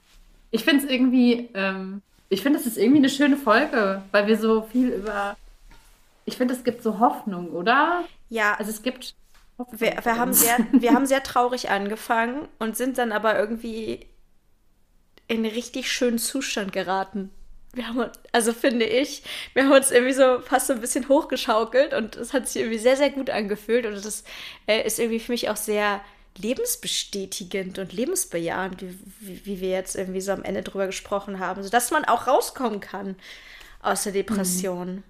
[0.50, 4.36] ich finde es irgendwie, ähm, ich finde, es ist irgendwie eine schöne Folge, weil wir
[4.36, 5.34] so viel über.
[6.26, 8.04] Ich finde, es gibt so Hoffnung, oder?
[8.28, 8.56] Ja.
[8.58, 9.14] Also es gibt.
[9.70, 14.08] Wir, wir, haben sehr, wir haben sehr traurig angefangen und sind dann aber irgendwie
[15.26, 17.30] in einen richtig schönen Zustand geraten
[17.72, 19.22] wir haben also finde ich,
[19.54, 22.78] wir haben uns irgendwie so fast so ein bisschen hochgeschaukelt und es hat sich irgendwie
[22.78, 24.24] sehr, sehr gut angefühlt und das
[24.66, 26.00] äh, ist irgendwie für mich auch sehr
[26.38, 31.62] lebensbestätigend und lebensbejahend, wie, wie, wie, wir jetzt irgendwie so am Ende drüber gesprochen haben,
[31.62, 33.16] sodass man auch rauskommen kann
[33.82, 34.96] aus der Depression.
[34.96, 35.02] Mhm.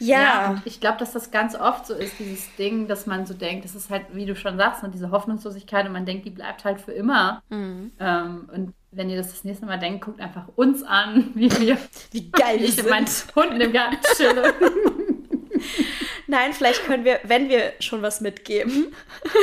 [0.00, 0.18] Ja.
[0.18, 3.64] ja ich glaube, dass das ganz oft so ist, dieses Ding, dass man so denkt,
[3.64, 6.64] das ist halt, wie du schon sagst, ne, diese Hoffnungslosigkeit und man denkt, die bleibt
[6.64, 7.42] halt für immer.
[7.50, 7.92] Mhm.
[7.98, 11.78] Ähm, und wenn ihr das das nächste Mal denkt, guckt einfach uns an, wie wir,
[12.10, 12.88] wie geil ich sind.
[12.88, 14.52] meinen Hunden im Garten chillen.
[16.26, 18.94] Nein, vielleicht können wir, wenn wir schon was mitgeben,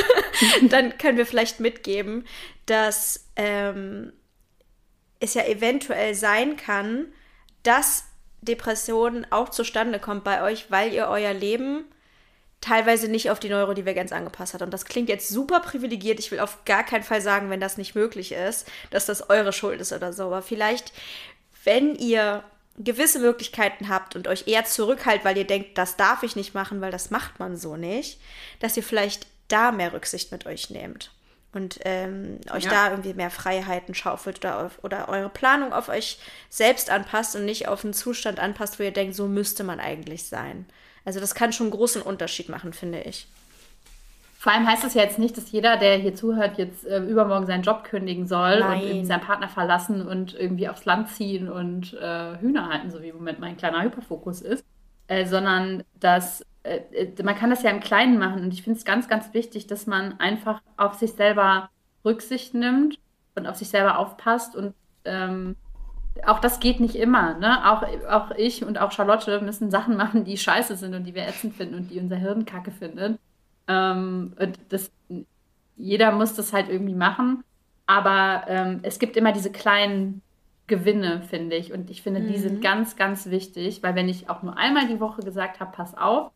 [0.70, 2.26] dann können wir vielleicht mitgeben,
[2.66, 4.12] dass ähm,
[5.20, 7.06] es ja eventuell sein kann,
[7.62, 8.06] dass
[8.40, 11.84] Depression auch zustande kommt bei euch, weil ihr euer Leben
[12.60, 14.62] teilweise nicht auf die Neurodivergenz angepasst hat.
[14.62, 16.18] Und das klingt jetzt super privilegiert.
[16.18, 19.52] Ich will auf gar keinen Fall sagen, wenn das nicht möglich ist, dass das eure
[19.52, 20.24] Schuld ist oder so.
[20.24, 20.92] Aber vielleicht,
[21.64, 22.42] wenn ihr
[22.78, 26.80] gewisse Möglichkeiten habt und euch eher zurückhaltet, weil ihr denkt, das darf ich nicht machen,
[26.80, 28.20] weil das macht man so nicht,
[28.60, 31.10] dass ihr vielleicht da mehr Rücksicht mit euch nehmt
[31.52, 32.70] und ähm, euch ja.
[32.70, 36.18] da irgendwie mehr Freiheiten schaufelt oder, auf, oder eure Planung auf euch
[36.50, 40.24] selbst anpasst und nicht auf einen Zustand anpasst, wo ihr denkt, so müsste man eigentlich
[40.26, 40.66] sein.
[41.04, 43.26] Also das kann schon einen großen Unterschied machen, finde ich.
[44.38, 47.46] Vor allem heißt das ja jetzt nicht, dass jeder, der hier zuhört, jetzt äh, übermorgen
[47.46, 48.78] seinen Job kündigen soll Nein.
[48.78, 53.02] und irgendwie seinen Partner verlassen und irgendwie aufs Land ziehen und äh, Hühner halten, so
[53.02, 54.64] wie im Moment mein kleiner Hyperfokus ist,
[55.08, 56.80] äh, sondern dass äh,
[57.24, 59.88] man kann das ja im Kleinen machen und ich finde es ganz, ganz wichtig, dass
[59.88, 61.68] man einfach auf sich selber
[62.04, 62.96] Rücksicht nimmt
[63.34, 64.72] und auf sich selber aufpasst und
[65.04, 65.56] ähm,
[66.26, 67.34] auch das geht nicht immer.
[67.38, 67.70] Ne?
[67.70, 71.26] Auch, auch ich und auch Charlotte müssen Sachen machen, die scheiße sind und die wir
[71.26, 73.18] ätzend finden und die unser Hirn kacke findet.
[73.66, 74.90] Ähm, und das,
[75.76, 77.44] jeder muss das halt irgendwie machen.
[77.86, 80.22] Aber ähm, es gibt immer diese kleinen
[80.66, 81.72] Gewinne, finde ich.
[81.72, 82.28] Und ich finde, mhm.
[82.28, 82.60] die sind mhm.
[82.60, 86.30] ganz, ganz wichtig, weil wenn ich auch nur einmal die Woche gesagt habe, pass auf,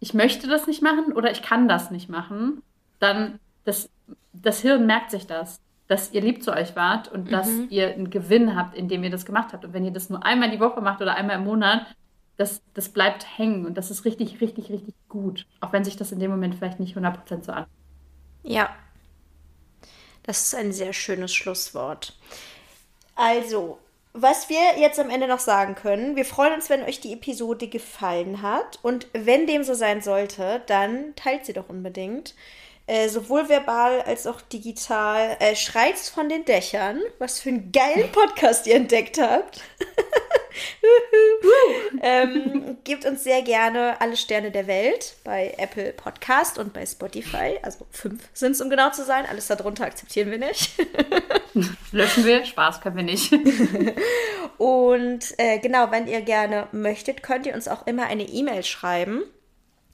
[0.00, 2.62] ich möchte das nicht machen oder ich kann das nicht machen,
[2.98, 3.88] dann das,
[4.32, 5.60] das Hirn merkt sich das,
[5.92, 7.30] dass ihr lieb zu euch wart und mhm.
[7.30, 9.66] dass ihr einen Gewinn habt, indem ihr das gemacht habt.
[9.66, 11.86] Und wenn ihr das nur einmal die Woche macht oder einmal im Monat,
[12.38, 15.46] das, das bleibt hängen und das ist richtig, richtig, richtig gut.
[15.60, 17.66] Auch wenn sich das in dem Moment vielleicht nicht 100% so an.
[18.42, 18.70] Ja,
[20.22, 22.16] das ist ein sehr schönes Schlusswort.
[23.14, 23.78] Also,
[24.14, 27.68] was wir jetzt am Ende noch sagen können, wir freuen uns, wenn euch die Episode
[27.68, 28.78] gefallen hat.
[28.80, 32.34] Und wenn dem so sein sollte, dann teilt sie doch unbedingt.
[32.86, 35.36] Äh, sowohl verbal als auch digital.
[35.38, 37.00] Äh, schreit's von den Dächern.
[37.18, 39.60] Was für einen geilen Podcast ihr entdeckt habt.
[42.02, 47.58] ähm, gebt uns sehr gerne alle Sterne der Welt bei Apple Podcast und bei Spotify.
[47.62, 49.26] Also fünf sind es, um genau zu sein.
[49.26, 50.72] Alles darunter akzeptieren wir nicht.
[51.92, 53.32] Löschen wir, Spaß können wir nicht.
[54.58, 59.22] und äh, genau, wenn ihr gerne möchtet, könnt ihr uns auch immer eine E-Mail schreiben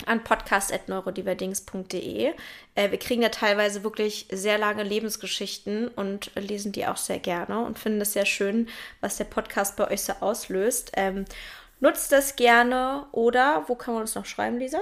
[0.07, 2.33] an podcast.neurodiverdings.de.
[2.75, 7.61] Äh, wir kriegen ja teilweise wirklich sehr lange Lebensgeschichten und lesen die auch sehr gerne
[7.61, 8.69] und finden es sehr schön,
[9.01, 10.93] was der Podcast bei euch so auslöst.
[10.95, 11.25] Ähm,
[11.81, 14.79] nutzt das gerne oder wo kann man uns noch schreiben, Lisa?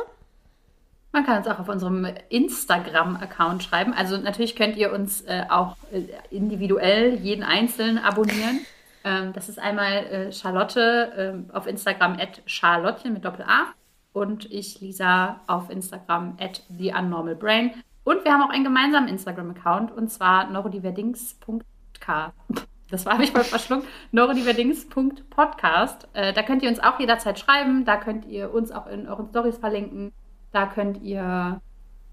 [1.12, 3.95] Man kann uns auch auf unserem Instagram-Account schreiben.
[3.95, 8.61] Also natürlich könnt ihr uns äh, auch äh, individuell jeden Einzelnen abonnieren.
[9.05, 13.73] ähm, das ist einmal äh, Charlotte ähm, auf Instagram at Charlottchen mit Doppel-A
[14.17, 17.73] und ich, Lisa, auf Instagram at theunormalbrain.
[18.03, 22.33] Und wir haben auch einen gemeinsamen Instagram-Account und zwar neurodiverdings.k.
[22.89, 23.85] Das war, ich mal verschluckt.
[24.12, 26.07] neurodiverdings.podcast.
[26.12, 27.85] Äh, da könnt ihr uns auch jederzeit schreiben.
[27.85, 30.12] Da könnt ihr uns auch in euren Stories verlinken.
[30.53, 31.61] Da könnt ihr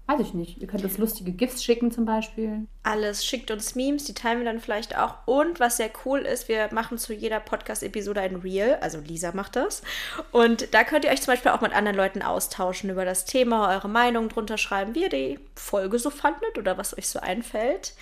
[0.06, 0.60] Weiß ich nicht.
[0.60, 2.66] Ihr könnt uns lustige GIFs schicken zum Beispiel.
[2.82, 3.24] Alles.
[3.24, 5.26] Schickt uns Memes, die teilen wir dann vielleicht auch.
[5.26, 8.76] Und was sehr cool ist, wir machen zu jeder Podcast-Episode ein Reel.
[8.82, 9.82] Also Lisa macht das.
[10.30, 13.70] Und da könnt ihr euch zum Beispiel auch mit anderen Leuten austauschen über das Thema,
[13.70, 17.94] eure Meinung drunter schreiben, wie ihr die Folge so fandet oder was euch so einfällt.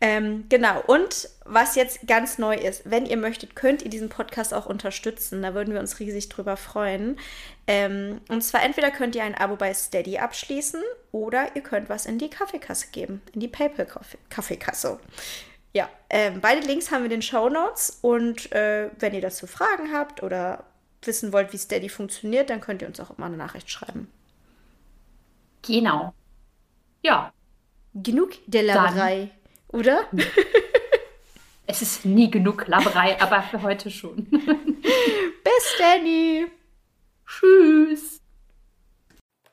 [0.00, 4.54] Ähm, genau, und was jetzt ganz neu ist, wenn ihr möchtet, könnt ihr diesen Podcast
[4.54, 5.42] auch unterstützen.
[5.42, 7.18] Da würden wir uns riesig drüber freuen.
[7.70, 12.06] Ähm, und zwar entweder könnt ihr ein Abo bei Steady abschließen oder ihr könnt was
[12.06, 14.98] in die Kaffeekasse geben, in die PayPal-Kaffeekasse.
[15.74, 19.46] Ja, ähm, beide Links haben wir in den Show Notes und äh, wenn ihr dazu
[19.46, 20.64] Fragen habt oder
[21.02, 24.10] wissen wollt, wie Steady funktioniert, dann könnt ihr uns auch mal eine Nachricht schreiben.
[25.60, 26.14] Genau.
[27.02, 27.34] Ja.
[27.92, 29.30] Genug der Laberei.
[29.68, 30.06] Oder?
[31.66, 34.24] Es ist nie genug Laberei, aber für heute schon.
[34.30, 36.46] Bis Danny.
[37.28, 38.17] Tschüss.